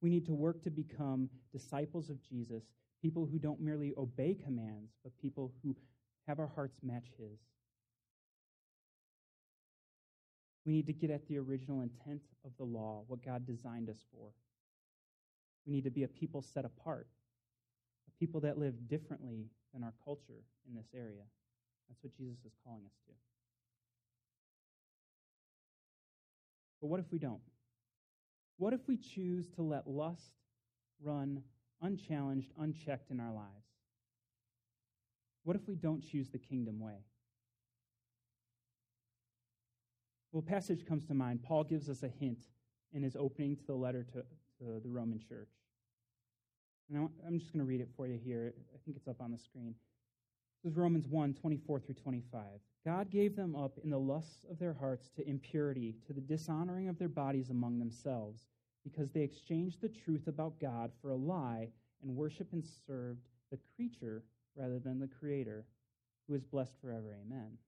We 0.00 0.10
need 0.10 0.26
to 0.26 0.34
work 0.34 0.62
to 0.62 0.70
become 0.70 1.28
disciples 1.52 2.08
of 2.08 2.22
Jesus, 2.22 2.62
people 3.02 3.26
who 3.26 3.38
don't 3.38 3.60
merely 3.60 3.92
obey 3.98 4.34
commands, 4.34 4.92
but 5.02 5.12
people 5.20 5.52
who 5.62 5.76
have 6.26 6.38
our 6.38 6.46
hearts 6.46 6.78
match 6.82 7.08
His. 7.18 7.38
We 10.68 10.74
need 10.74 10.86
to 10.88 10.92
get 10.92 11.10
at 11.10 11.26
the 11.26 11.38
original 11.38 11.80
intent 11.80 12.20
of 12.44 12.50
the 12.58 12.64
law, 12.64 13.02
what 13.06 13.24
God 13.24 13.46
designed 13.46 13.88
us 13.88 14.04
for. 14.12 14.28
We 15.64 15.72
need 15.72 15.84
to 15.84 15.90
be 15.90 16.02
a 16.02 16.08
people 16.08 16.42
set 16.42 16.66
apart, 16.66 17.06
a 18.06 18.10
people 18.20 18.42
that 18.42 18.58
live 18.58 18.86
differently 18.86 19.46
than 19.72 19.82
our 19.82 19.94
culture 20.04 20.44
in 20.68 20.76
this 20.76 20.88
area. 20.94 21.22
That's 21.88 22.02
what 22.02 22.14
Jesus 22.14 22.36
is 22.44 22.52
calling 22.66 22.82
us 22.84 22.92
to. 23.06 23.12
But 26.82 26.88
what 26.88 27.00
if 27.00 27.06
we 27.10 27.18
don't? 27.18 27.40
What 28.58 28.74
if 28.74 28.80
we 28.86 28.98
choose 28.98 29.48
to 29.56 29.62
let 29.62 29.88
lust 29.88 30.32
run 31.02 31.44
unchallenged, 31.80 32.52
unchecked 32.60 33.10
in 33.10 33.20
our 33.20 33.32
lives? 33.32 33.70
What 35.44 35.56
if 35.56 35.66
we 35.66 35.76
don't 35.76 36.02
choose 36.02 36.28
the 36.28 36.38
kingdom 36.38 36.78
way? 36.78 37.06
Well, 40.32 40.42
passage 40.42 40.84
comes 40.86 41.06
to 41.06 41.14
mind. 41.14 41.42
Paul 41.42 41.64
gives 41.64 41.88
us 41.88 42.02
a 42.02 42.08
hint 42.08 42.44
in 42.92 43.02
his 43.02 43.16
opening 43.16 43.56
to 43.56 43.66
the 43.66 43.74
letter 43.74 44.04
to, 44.12 44.22
to 44.58 44.80
the 44.80 44.88
Roman 44.88 45.18
church. 45.18 45.48
I'm 46.94 47.38
just 47.38 47.52
going 47.52 47.64
to 47.64 47.68
read 47.68 47.80
it 47.80 47.88
for 47.96 48.06
you 48.06 48.18
here. 48.22 48.54
I 48.74 48.78
think 48.84 48.96
it's 48.96 49.08
up 49.08 49.20
on 49.20 49.30
the 49.30 49.38
screen. 49.38 49.74
This 50.62 50.72
is 50.72 50.78
Romans 50.78 51.06
1 51.06 51.34
24 51.34 51.80
through 51.80 51.94
25. 51.94 52.42
God 52.84 53.10
gave 53.10 53.36
them 53.36 53.54
up 53.54 53.78
in 53.84 53.90
the 53.90 53.98
lusts 53.98 54.44
of 54.50 54.58
their 54.58 54.72
hearts 54.72 55.10
to 55.16 55.28
impurity, 55.28 55.94
to 56.06 56.12
the 56.12 56.20
dishonoring 56.20 56.88
of 56.88 56.98
their 56.98 57.08
bodies 57.08 57.50
among 57.50 57.78
themselves, 57.78 58.46
because 58.84 59.10
they 59.10 59.20
exchanged 59.20 59.80
the 59.80 59.88
truth 59.88 60.26
about 60.26 60.58
God 60.60 60.90
for 61.00 61.10
a 61.10 61.16
lie 61.16 61.68
and 62.02 62.16
worshiped 62.16 62.54
and 62.54 62.64
served 62.86 63.28
the 63.50 63.58
creature 63.76 64.24
rather 64.56 64.78
than 64.78 64.98
the 64.98 65.08
Creator, 65.08 65.64
who 66.26 66.34
is 66.34 66.44
blessed 66.44 66.74
forever. 66.80 67.16
Amen. 67.24 67.58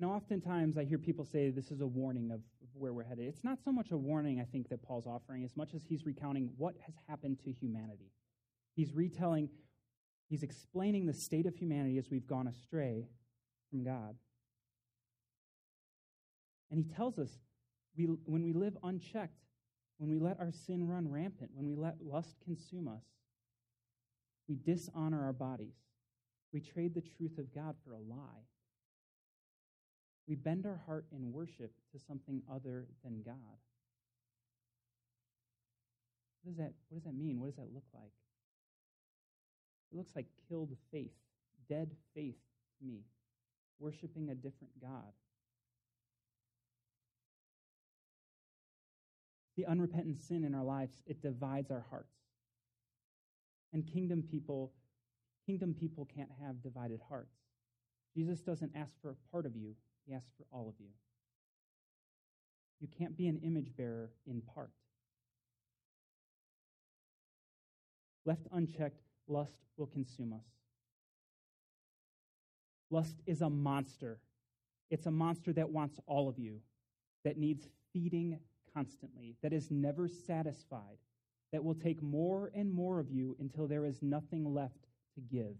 Now, 0.00 0.12
oftentimes 0.12 0.78
I 0.78 0.84
hear 0.84 0.96
people 0.96 1.26
say 1.26 1.50
this 1.50 1.70
is 1.70 1.82
a 1.82 1.86
warning 1.86 2.30
of 2.30 2.40
where 2.72 2.94
we're 2.94 3.04
headed. 3.04 3.26
It's 3.26 3.44
not 3.44 3.58
so 3.62 3.70
much 3.70 3.90
a 3.90 3.98
warning, 3.98 4.40
I 4.40 4.44
think, 4.44 4.70
that 4.70 4.82
Paul's 4.82 5.06
offering, 5.06 5.44
as 5.44 5.54
much 5.58 5.74
as 5.74 5.84
he's 5.84 6.06
recounting 6.06 6.50
what 6.56 6.74
has 6.86 6.94
happened 7.06 7.38
to 7.44 7.52
humanity. 7.52 8.10
He's 8.74 8.94
retelling, 8.94 9.50
he's 10.30 10.42
explaining 10.42 11.04
the 11.04 11.12
state 11.12 11.44
of 11.44 11.54
humanity 11.54 11.98
as 11.98 12.08
we've 12.10 12.26
gone 12.26 12.46
astray 12.46 13.08
from 13.68 13.84
God. 13.84 14.14
And 16.70 16.78
he 16.78 16.84
tells 16.94 17.18
us 17.18 17.30
we, 17.94 18.04
when 18.24 18.42
we 18.42 18.54
live 18.54 18.78
unchecked, 18.82 19.42
when 19.98 20.08
we 20.08 20.18
let 20.18 20.40
our 20.40 20.50
sin 20.50 20.88
run 20.88 21.10
rampant, 21.10 21.50
when 21.52 21.66
we 21.66 21.74
let 21.74 21.96
lust 22.00 22.36
consume 22.42 22.88
us, 22.88 23.04
we 24.48 24.56
dishonor 24.56 25.22
our 25.22 25.34
bodies. 25.34 25.74
We 26.54 26.60
trade 26.60 26.94
the 26.94 27.02
truth 27.02 27.36
of 27.36 27.54
God 27.54 27.74
for 27.84 27.92
a 27.92 27.98
lie. 27.98 28.46
We 30.30 30.36
bend 30.36 30.64
our 30.64 30.80
heart 30.86 31.06
in 31.10 31.32
worship 31.32 31.72
to 31.90 31.98
something 31.98 32.40
other 32.48 32.86
than 33.02 33.20
God. 33.26 33.34
What 36.44 36.52
does 36.52 36.58
that, 36.58 36.72
what 36.88 36.98
does 36.98 37.04
that 37.04 37.18
mean? 37.18 37.40
What 37.40 37.46
does 37.46 37.56
that 37.56 37.74
look 37.74 37.82
like? 37.92 38.12
It 39.90 39.96
looks 39.98 40.12
like 40.14 40.26
killed 40.48 40.70
faith, 40.92 41.10
dead 41.68 41.90
faith 42.14 42.36
to 42.78 42.86
me, 42.86 43.00
worshiping 43.80 44.30
a 44.30 44.36
different 44.36 44.80
God. 44.80 45.12
The 49.56 49.66
unrepentant 49.66 50.20
sin 50.20 50.44
in 50.44 50.54
our 50.54 50.62
lives, 50.62 50.92
it 51.08 51.20
divides 51.22 51.72
our 51.72 51.84
hearts. 51.90 52.14
And 53.72 53.84
kingdom 53.84 54.22
people, 54.22 54.70
kingdom 55.44 55.74
people 55.74 56.08
can't 56.14 56.30
have 56.40 56.62
divided 56.62 57.00
hearts. 57.08 57.34
Jesus 58.14 58.42
doesn't 58.42 58.70
ask 58.76 58.92
for 59.02 59.10
a 59.10 59.32
part 59.32 59.44
of 59.44 59.56
you, 59.56 59.74
he 60.10 60.16
asks 60.16 60.32
for 60.36 60.44
all 60.50 60.68
of 60.68 60.74
you. 60.80 60.88
You 62.80 62.88
can't 62.98 63.16
be 63.16 63.28
an 63.28 63.40
image 63.44 63.76
bearer 63.76 64.10
in 64.26 64.40
part. 64.40 64.70
Left 68.24 68.46
unchecked, 68.52 69.02
lust 69.28 69.60
will 69.76 69.86
consume 69.86 70.32
us. 70.32 70.46
Lust 72.90 73.16
is 73.26 73.40
a 73.40 73.50
monster. 73.50 74.18
It's 74.90 75.06
a 75.06 75.10
monster 75.10 75.52
that 75.52 75.70
wants 75.70 76.00
all 76.06 76.28
of 76.28 76.38
you, 76.38 76.60
that 77.24 77.38
needs 77.38 77.68
feeding 77.92 78.40
constantly, 78.74 79.36
that 79.42 79.52
is 79.52 79.70
never 79.70 80.08
satisfied, 80.08 80.98
that 81.52 81.62
will 81.62 81.74
take 81.74 82.02
more 82.02 82.50
and 82.54 82.72
more 82.72 82.98
of 82.98 83.10
you 83.10 83.36
until 83.38 83.68
there 83.68 83.84
is 83.84 84.02
nothing 84.02 84.54
left 84.54 84.86
to 85.14 85.20
give. 85.20 85.54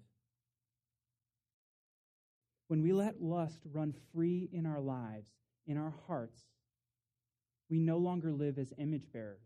When 2.71 2.83
we 2.83 2.93
let 2.93 3.21
lust 3.21 3.59
run 3.65 3.93
free 4.13 4.49
in 4.53 4.65
our 4.65 4.79
lives, 4.79 5.27
in 5.67 5.77
our 5.77 5.93
hearts, 6.07 6.41
we 7.69 7.81
no 7.81 7.99
longer 7.99 8.31
live 8.31 8.59
as 8.59 8.73
image 8.79 9.11
bearers. 9.13 9.43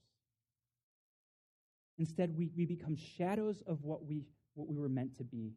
Instead, 1.96 2.36
we, 2.36 2.50
we 2.54 2.66
become 2.66 2.96
shadows 2.96 3.62
of 3.66 3.82
what 3.82 4.04
we, 4.04 4.26
what 4.52 4.68
we 4.68 4.76
were 4.76 4.90
meant 4.90 5.16
to 5.16 5.24
be. 5.24 5.54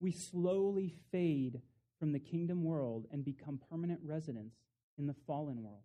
We 0.00 0.12
slowly 0.12 0.94
fade 1.10 1.60
from 1.98 2.12
the 2.12 2.20
kingdom 2.20 2.64
world 2.64 3.04
and 3.12 3.22
become 3.22 3.60
permanent 3.70 4.00
residents 4.02 4.56
in 4.96 5.06
the 5.06 5.16
fallen 5.26 5.62
world. 5.62 5.84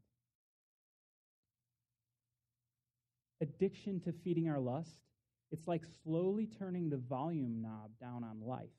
Addiction 3.42 4.00
to 4.06 4.14
feeding 4.14 4.48
our 4.48 4.60
lust 4.62 5.02
It's 5.52 5.68
like 5.68 5.84
slowly 6.06 6.46
turning 6.46 6.90
the 6.90 6.96
volume 6.96 7.62
knob 7.62 7.92
down 8.00 8.24
on 8.24 8.40
life. 8.40 8.77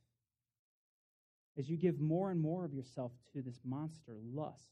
As 1.59 1.68
you 1.68 1.77
give 1.77 1.99
more 1.99 2.31
and 2.31 2.40
more 2.40 2.64
of 2.64 2.73
yourself 2.73 3.11
to 3.33 3.42
this 3.42 3.59
monster, 3.64 4.16
lust, 4.33 4.71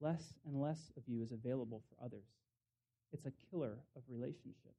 less 0.00 0.34
and 0.44 0.60
less 0.60 0.92
of 0.98 1.04
you 1.06 1.22
is 1.22 1.32
available 1.32 1.82
for 1.88 2.04
others. 2.04 2.26
It's 3.12 3.24
a 3.24 3.32
killer 3.50 3.78
of 3.96 4.02
relationship. 4.08 4.74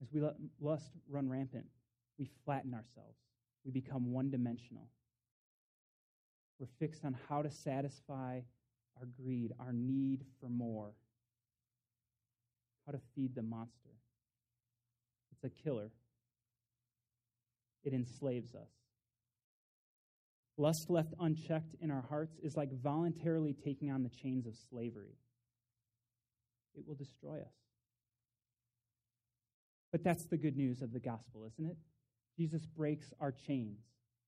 As 0.00 0.12
we 0.12 0.20
let 0.20 0.34
lust 0.60 0.92
run 1.08 1.28
rampant, 1.28 1.66
we 2.16 2.30
flatten 2.44 2.74
ourselves. 2.74 3.18
We 3.64 3.72
become 3.72 4.12
one 4.12 4.30
dimensional. 4.30 4.88
We're 6.60 6.68
fixed 6.78 7.04
on 7.04 7.16
how 7.28 7.42
to 7.42 7.50
satisfy 7.50 8.40
our 8.98 9.06
greed, 9.20 9.52
our 9.58 9.72
need 9.72 10.24
for 10.40 10.48
more, 10.48 10.92
how 12.86 12.92
to 12.92 13.00
feed 13.16 13.34
the 13.34 13.42
monster. 13.42 13.95
It's 15.36 15.44
a 15.44 15.62
killer, 15.62 15.90
it 17.84 17.92
enslaves 17.92 18.54
us. 18.54 18.70
Lust 20.58 20.88
left 20.88 21.12
unchecked 21.20 21.74
in 21.80 21.90
our 21.90 22.04
hearts 22.08 22.38
is 22.42 22.56
like 22.56 22.72
voluntarily 22.72 23.52
taking 23.52 23.90
on 23.90 24.02
the 24.02 24.08
chains 24.08 24.46
of 24.46 24.54
slavery. 24.70 25.18
It 26.74 26.86
will 26.86 26.94
destroy 26.94 27.40
us. 27.40 27.52
But 29.92 30.02
that's 30.02 30.24
the 30.26 30.38
good 30.38 30.56
news 30.56 30.80
of 30.80 30.92
the 30.92 31.00
gospel, 31.00 31.44
isn't 31.46 31.70
it? 31.70 31.76
Jesus 32.38 32.64
breaks 32.64 33.12
our 33.20 33.32
chains. 33.32 33.80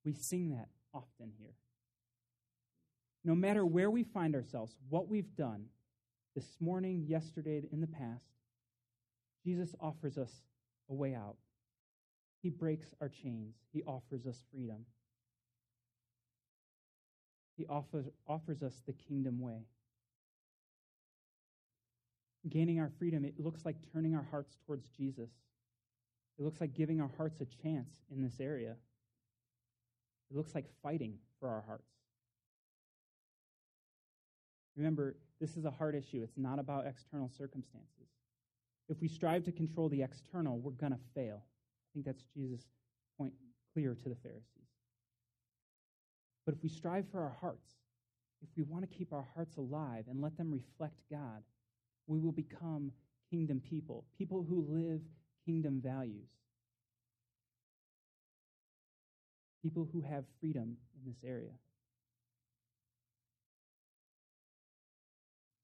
We 0.05 0.12
sing 0.12 0.51
that 0.51 0.68
often 0.92 1.33
here. 1.38 1.55
No 3.25 3.35
matter 3.35 3.64
where 3.64 3.90
we 3.90 4.05
find 4.05 4.35
ourselves, 4.35 4.77
what 4.88 5.09
we've 5.09 5.35
done 5.35 5.66
this 6.35 6.57
morning, 6.61 7.05
yesterday, 7.07 7.66
in 7.73 7.81
the 7.81 7.87
past, 7.87 8.25
Jesus 9.44 9.75
offers 9.81 10.18
us 10.18 10.31
a 10.88 10.94
way 10.94 11.14
out. 11.14 11.37
He 12.42 12.51
breaks 12.51 12.94
our 13.01 13.09
chains, 13.09 13.57
He 13.72 13.83
offers 13.83 14.27
us 14.27 14.42
freedom. 14.53 14.85
He 17.57 17.66
offers, 17.66 18.07
offers 18.29 18.62
us 18.62 18.83
the 18.87 18.92
kingdom 18.92 19.40
way. 19.40 19.66
Gaining 22.48 22.79
our 22.79 22.92
freedom, 23.01 23.24
it 23.24 23.35
looks 23.37 23.64
like 23.64 23.74
turning 23.92 24.14
our 24.14 24.27
hearts 24.31 24.57
towards 24.64 24.87
Jesus. 24.96 25.31
It 26.38 26.44
looks 26.44 26.61
like 26.61 26.72
giving 26.72 27.01
our 27.01 27.11
hearts 27.16 27.40
a 27.40 27.46
chance 27.46 27.90
in 28.12 28.22
this 28.22 28.38
area. 28.38 28.77
It 30.31 30.37
looks 30.37 30.55
like 30.55 30.66
fighting 30.85 31.14
for 31.40 31.48
our 31.48 31.64
hearts. 31.66 31.90
Remember, 34.77 35.16
this 35.40 35.57
is 35.57 35.64
a 35.64 35.70
heart 35.72 35.96
issue. 35.96 36.22
It's 36.22 36.38
not 36.38 36.61
about 36.61 36.87
external 36.87 37.29
circumstances. 37.29 37.97
If 38.88 39.01
we 39.01 39.09
strive 39.09 39.44
to 39.44 39.53
control 39.53 39.88
the 39.88 40.03
external, 40.03 40.59
we're 40.59 40.72
going 40.72 40.92
to 40.92 40.98
fail. 41.14 41.42
I 41.44 41.87
think 41.92 42.07
that's 42.07 42.24
Jesus' 42.35 42.64
point 43.18 43.33
clear 43.74 43.94
to 43.94 44.09
the 44.09 44.16
Pharisees. 44.16 44.44
But 46.46 46.55
if 46.55 46.62
we 46.62 46.70
strive 46.70 47.05
for 47.11 47.20
our 47.20 47.37
hearts, 47.40 47.68
if 48.42 48.48
we 48.57 48.62
want 48.62 48.88
to 48.88 48.96
keep 48.96 49.12
our 49.12 49.27
hearts 49.35 49.57
alive 49.57 50.05
and 50.09 50.22
let 50.22 50.37
them 50.37 50.51
reflect 50.51 50.94
God, 51.11 51.42
we 52.07 52.18
will 52.18 52.33
become 52.33 52.92
kingdom 53.31 53.61
people, 53.61 54.05
people 54.16 54.46
who 54.48 54.64
live 54.68 55.03
kingdom 55.44 55.81
values, 55.85 56.31
people 59.62 59.87
who 59.92 60.01
have 60.01 60.24
freedom 60.40 60.77
in 60.94 61.11
this 61.11 61.18
area. 61.29 61.53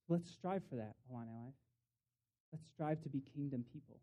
Let's 0.09 0.31
strive 0.31 0.63
for 0.69 0.77
that, 0.77 0.97
Alani 1.11 1.31
Life. 1.33 1.55
Let's 2.55 2.69
strive 2.69 3.03
to 3.03 3.09
be 3.09 3.21
kingdom 3.35 3.65
people. 3.73 3.97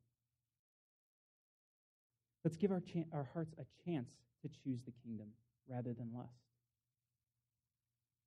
Let's 2.43 2.57
give 2.57 2.69
our, 2.69 2.81
cha- 2.81 3.07
our 3.13 3.29
hearts 3.33 3.55
a 3.57 3.63
chance 3.85 4.11
to 4.41 4.49
choose 4.49 4.81
the 4.83 4.91
kingdom 5.05 5.27
rather 5.69 5.93
than 5.93 6.09
lust. 6.13 6.33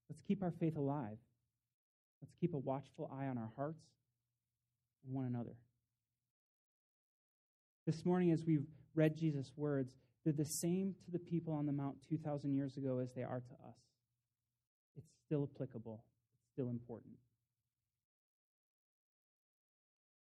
Let's 0.09 0.23
keep 0.27 0.43
our 0.43 0.51
faith 0.59 0.79
alive. 0.79 1.19
Let's 2.23 2.33
keep 2.41 2.55
a 2.55 2.59
watchful 2.59 3.11
eye 3.13 3.27
on 3.27 3.37
our 3.37 3.51
hearts 3.55 3.85
and 5.05 5.15
one 5.15 5.27
another. 5.27 5.57
This 7.85 8.07
morning, 8.07 8.31
as 8.31 8.47
we've 8.47 8.65
read 8.95 9.19
Jesus' 9.19 9.53
words, 9.59 9.93
they're 10.25 10.33
the 10.33 10.43
same 10.43 10.95
to 11.05 11.11
the 11.11 11.19
people 11.19 11.53
on 11.53 11.67
the 11.67 11.73
Mount 11.73 11.97
2,000 12.09 12.55
years 12.55 12.79
ago 12.79 12.99
as 12.99 13.13
they 13.13 13.25
are 13.25 13.43
to 13.47 13.69
us. 13.69 13.77
It's 14.97 15.11
still 15.27 15.51
applicable, 15.55 16.03
it's 16.35 16.51
still 16.51 16.71
important. 16.71 17.13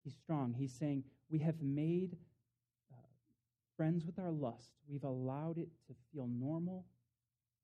He's 0.03 0.15
strong. 0.15 0.53
He's 0.57 0.73
saying, 0.73 1.03
We 1.29 1.39
have 1.39 1.61
made 1.61 2.17
uh, 2.91 2.95
friends 3.77 4.05
with 4.05 4.17
our 4.19 4.31
lust. 4.31 4.71
We've 4.89 5.03
allowed 5.03 5.57
it 5.57 5.69
to 5.87 5.93
feel 6.11 6.27
normal, 6.27 6.85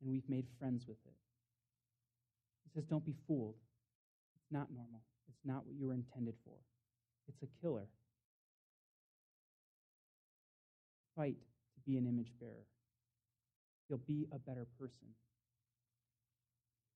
and 0.01 0.11
we've 0.11 0.29
made 0.29 0.45
friends 0.59 0.85
with 0.87 0.97
it. 1.05 1.13
He 2.63 2.69
says, 2.73 2.85
Don't 2.85 3.05
be 3.05 3.15
fooled. 3.27 3.55
It's 4.35 4.51
not 4.51 4.67
normal. 4.71 5.01
It's 5.27 5.45
not 5.45 5.65
what 5.65 5.75
you 5.75 5.87
were 5.87 5.93
intended 5.93 6.35
for. 6.45 6.55
It's 7.27 7.41
a 7.41 7.61
killer. 7.61 7.87
Fight 11.15 11.37
to 11.73 11.91
be 11.91 11.97
an 11.97 12.05
image 12.05 12.31
bearer. 12.39 12.65
You'll 13.89 13.99
be 13.99 14.27
a 14.31 14.39
better 14.39 14.67
person. 14.79 15.07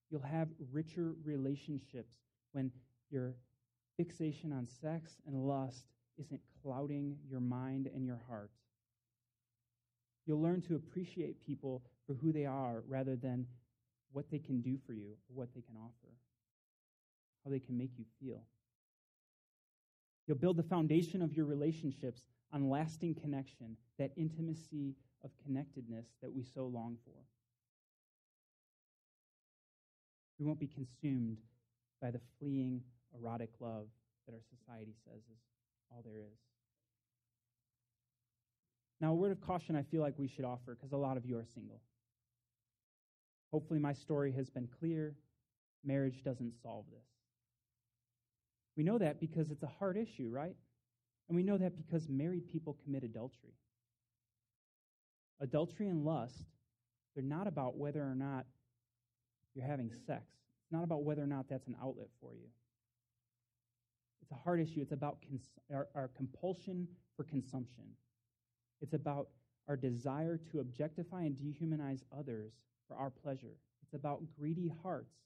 You'll 0.09 0.21
have 0.21 0.49
richer 0.71 1.13
relationships 1.23 2.13
when 2.51 2.71
you're 3.09 3.33
fixation 3.97 4.51
on 4.51 4.67
sex 4.67 5.13
and 5.25 5.47
lust 5.47 5.85
isn't 6.17 6.41
clouding 6.63 7.17
your 7.29 7.39
mind 7.39 7.87
and 7.93 8.05
your 8.05 8.19
heart. 8.27 8.51
You'll 10.25 10.41
learn 10.41 10.61
to 10.63 10.75
appreciate 10.75 11.45
people 11.45 11.83
for 12.05 12.13
who 12.13 12.31
they 12.31 12.45
are 12.45 12.83
rather 12.87 13.15
than 13.15 13.47
what 14.11 14.29
they 14.29 14.39
can 14.39 14.61
do 14.61 14.77
for 14.85 14.93
you 14.93 15.15
what 15.33 15.49
they 15.55 15.61
can 15.61 15.75
offer, 15.77 16.13
how 17.43 17.51
they 17.51 17.59
can 17.59 17.77
make 17.77 17.91
you 17.97 18.05
feel. 18.19 18.41
You'll 20.27 20.37
build 20.37 20.57
the 20.57 20.63
foundation 20.63 21.21
of 21.21 21.33
your 21.33 21.45
relationships 21.45 22.23
on 22.53 22.69
lasting 22.69 23.15
connection, 23.15 23.77
that 23.97 24.11
intimacy 24.15 24.95
of 25.23 25.31
connectedness 25.45 26.07
that 26.21 26.31
we 26.31 26.43
so 26.43 26.65
long 26.65 26.97
for. 27.05 27.17
We 30.39 30.45
won't 30.45 30.59
be 30.59 30.67
consumed 30.67 31.37
by 32.01 32.11
the 32.11 32.21
fleeing 32.39 32.81
erotic 33.17 33.49
love 33.59 33.87
that 34.25 34.33
our 34.33 34.41
society 34.49 34.95
says 35.05 35.21
is 35.31 35.39
all 35.89 36.01
there 36.03 36.19
is. 36.19 36.37
Now, 38.99 39.11
a 39.11 39.15
word 39.15 39.31
of 39.31 39.41
caution 39.41 39.75
I 39.75 39.81
feel 39.81 40.01
like 40.01 40.13
we 40.17 40.27
should 40.27 40.45
offer 40.45 40.75
because 40.75 40.91
a 40.91 40.97
lot 40.97 41.17
of 41.17 41.25
you 41.25 41.37
are 41.37 41.45
single. 41.55 41.81
Hopefully, 43.51 43.79
my 43.79 43.93
story 43.93 44.31
has 44.33 44.49
been 44.49 44.69
clear. 44.79 45.15
Marriage 45.83 46.23
doesn't 46.23 46.53
solve 46.61 46.85
this. 46.91 47.07
We 48.77 48.83
know 48.83 48.99
that 48.99 49.19
because 49.19 49.49
it's 49.49 49.63
a 49.63 49.71
hard 49.79 49.97
issue, 49.97 50.29
right? 50.31 50.55
And 51.27 51.35
we 51.35 51.43
know 51.43 51.57
that 51.57 51.75
because 51.75 52.07
married 52.07 52.47
people 52.47 52.77
commit 52.83 53.03
adultery. 53.03 53.55
Adultery 55.39 55.87
and 55.87 56.05
lust, 56.05 56.45
they're 57.15 57.23
not 57.23 57.47
about 57.47 57.77
whether 57.77 58.01
or 58.01 58.15
not 58.15 58.45
you're 59.55 59.65
having 59.65 59.91
sex. 60.05 60.23
It's 60.63 60.71
not 60.71 60.83
about 60.83 61.03
whether 61.03 61.23
or 61.23 61.27
not 61.27 61.49
that's 61.49 61.67
an 61.67 61.75
outlet 61.81 62.07
for 62.21 62.33
you. 62.33 62.47
It's 64.31 64.39
a 64.39 64.43
hard 64.45 64.61
issue. 64.61 64.79
It's 64.79 64.93
about 64.93 65.17
cons- 65.27 65.49
our, 65.73 65.89
our 65.93 66.09
compulsion 66.15 66.87
for 67.17 67.25
consumption. 67.25 67.83
It's 68.81 68.93
about 68.93 69.27
our 69.67 69.75
desire 69.75 70.39
to 70.51 70.61
objectify 70.61 71.23
and 71.23 71.35
dehumanize 71.35 72.03
others 72.17 72.53
for 72.87 72.95
our 72.95 73.09
pleasure. 73.09 73.57
It's 73.83 73.93
about 73.93 74.21
greedy 74.39 74.71
hearts 74.83 75.17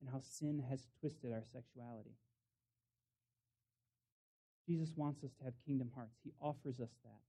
and 0.00 0.08
how 0.08 0.20
sin 0.20 0.64
has 0.70 0.86
twisted 0.98 1.30
our 1.30 1.44
sexuality. 1.52 2.16
Jesus 4.66 4.94
wants 4.96 5.22
us 5.24 5.34
to 5.34 5.44
have 5.44 5.52
kingdom 5.66 5.90
hearts. 5.94 6.16
He 6.24 6.32
offers 6.40 6.80
us 6.80 6.96
that. 7.04 7.20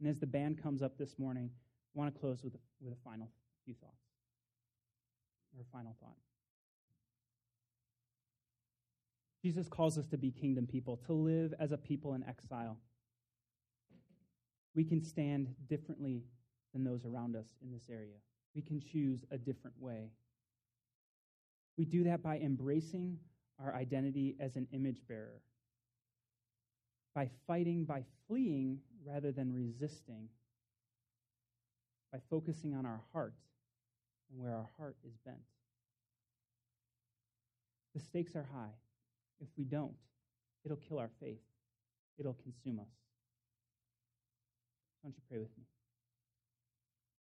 And 0.00 0.08
as 0.08 0.18
the 0.18 0.26
band 0.26 0.60
comes 0.60 0.82
up 0.82 0.98
this 0.98 1.20
morning, 1.20 1.50
I 1.94 1.98
want 1.98 2.12
to 2.12 2.20
close 2.20 2.42
with 2.42 2.54
a, 2.54 2.58
with 2.80 2.94
a 2.94 3.00
final 3.04 3.30
few 3.64 3.74
thoughts, 3.74 4.02
or 5.54 5.62
a 5.62 5.72
final 5.72 5.94
thought. 6.00 6.16
Jesus 9.42 9.68
calls 9.68 9.96
us 9.96 10.06
to 10.08 10.18
be 10.18 10.30
kingdom 10.30 10.66
people, 10.66 10.98
to 11.06 11.12
live 11.12 11.54
as 11.58 11.72
a 11.72 11.78
people 11.78 12.14
in 12.14 12.22
exile. 12.24 12.76
We 14.74 14.84
can 14.84 15.02
stand 15.02 15.54
differently 15.68 16.24
than 16.72 16.84
those 16.84 17.04
around 17.04 17.36
us 17.36 17.46
in 17.62 17.72
this 17.72 17.88
area. 17.90 18.16
We 18.54 18.62
can 18.62 18.80
choose 18.80 19.24
a 19.30 19.38
different 19.38 19.76
way. 19.80 20.10
We 21.78 21.84
do 21.84 22.04
that 22.04 22.22
by 22.22 22.38
embracing 22.38 23.18
our 23.58 23.74
identity 23.74 24.36
as 24.38 24.56
an 24.56 24.66
image 24.72 25.00
bearer, 25.08 25.40
by 27.14 27.30
fighting, 27.46 27.84
by 27.84 28.04
fleeing 28.28 28.80
rather 29.06 29.32
than 29.32 29.52
resisting, 29.52 30.28
by 32.12 32.18
focusing 32.28 32.74
on 32.74 32.84
our 32.84 33.00
heart 33.12 33.34
and 34.30 34.40
where 34.40 34.54
our 34.54 34.68
heart 34.78 34.96
is 35.06 35.14
bent. 35.24 35.38
The 37.94 38.00
stakes 38.00 38.36
are 38.36 38.46
high. 38.52 38.74
If 39.40 39.48
we 39.56 39.64
don't, 39.64 39.94
it'll 40.64 40.76
kill 40.88 40.98
our 40.98 41.10
faith, 41.20 41.40
it'll 42.18 42.34
consume 42.34 42.80
us. 42.80 42.88
Why 45.00 45.10
don't 45.10 45.16
you 45.16 45.22
pray 45.28 45.38
with 45.38 45.56
me? 45.56 45.64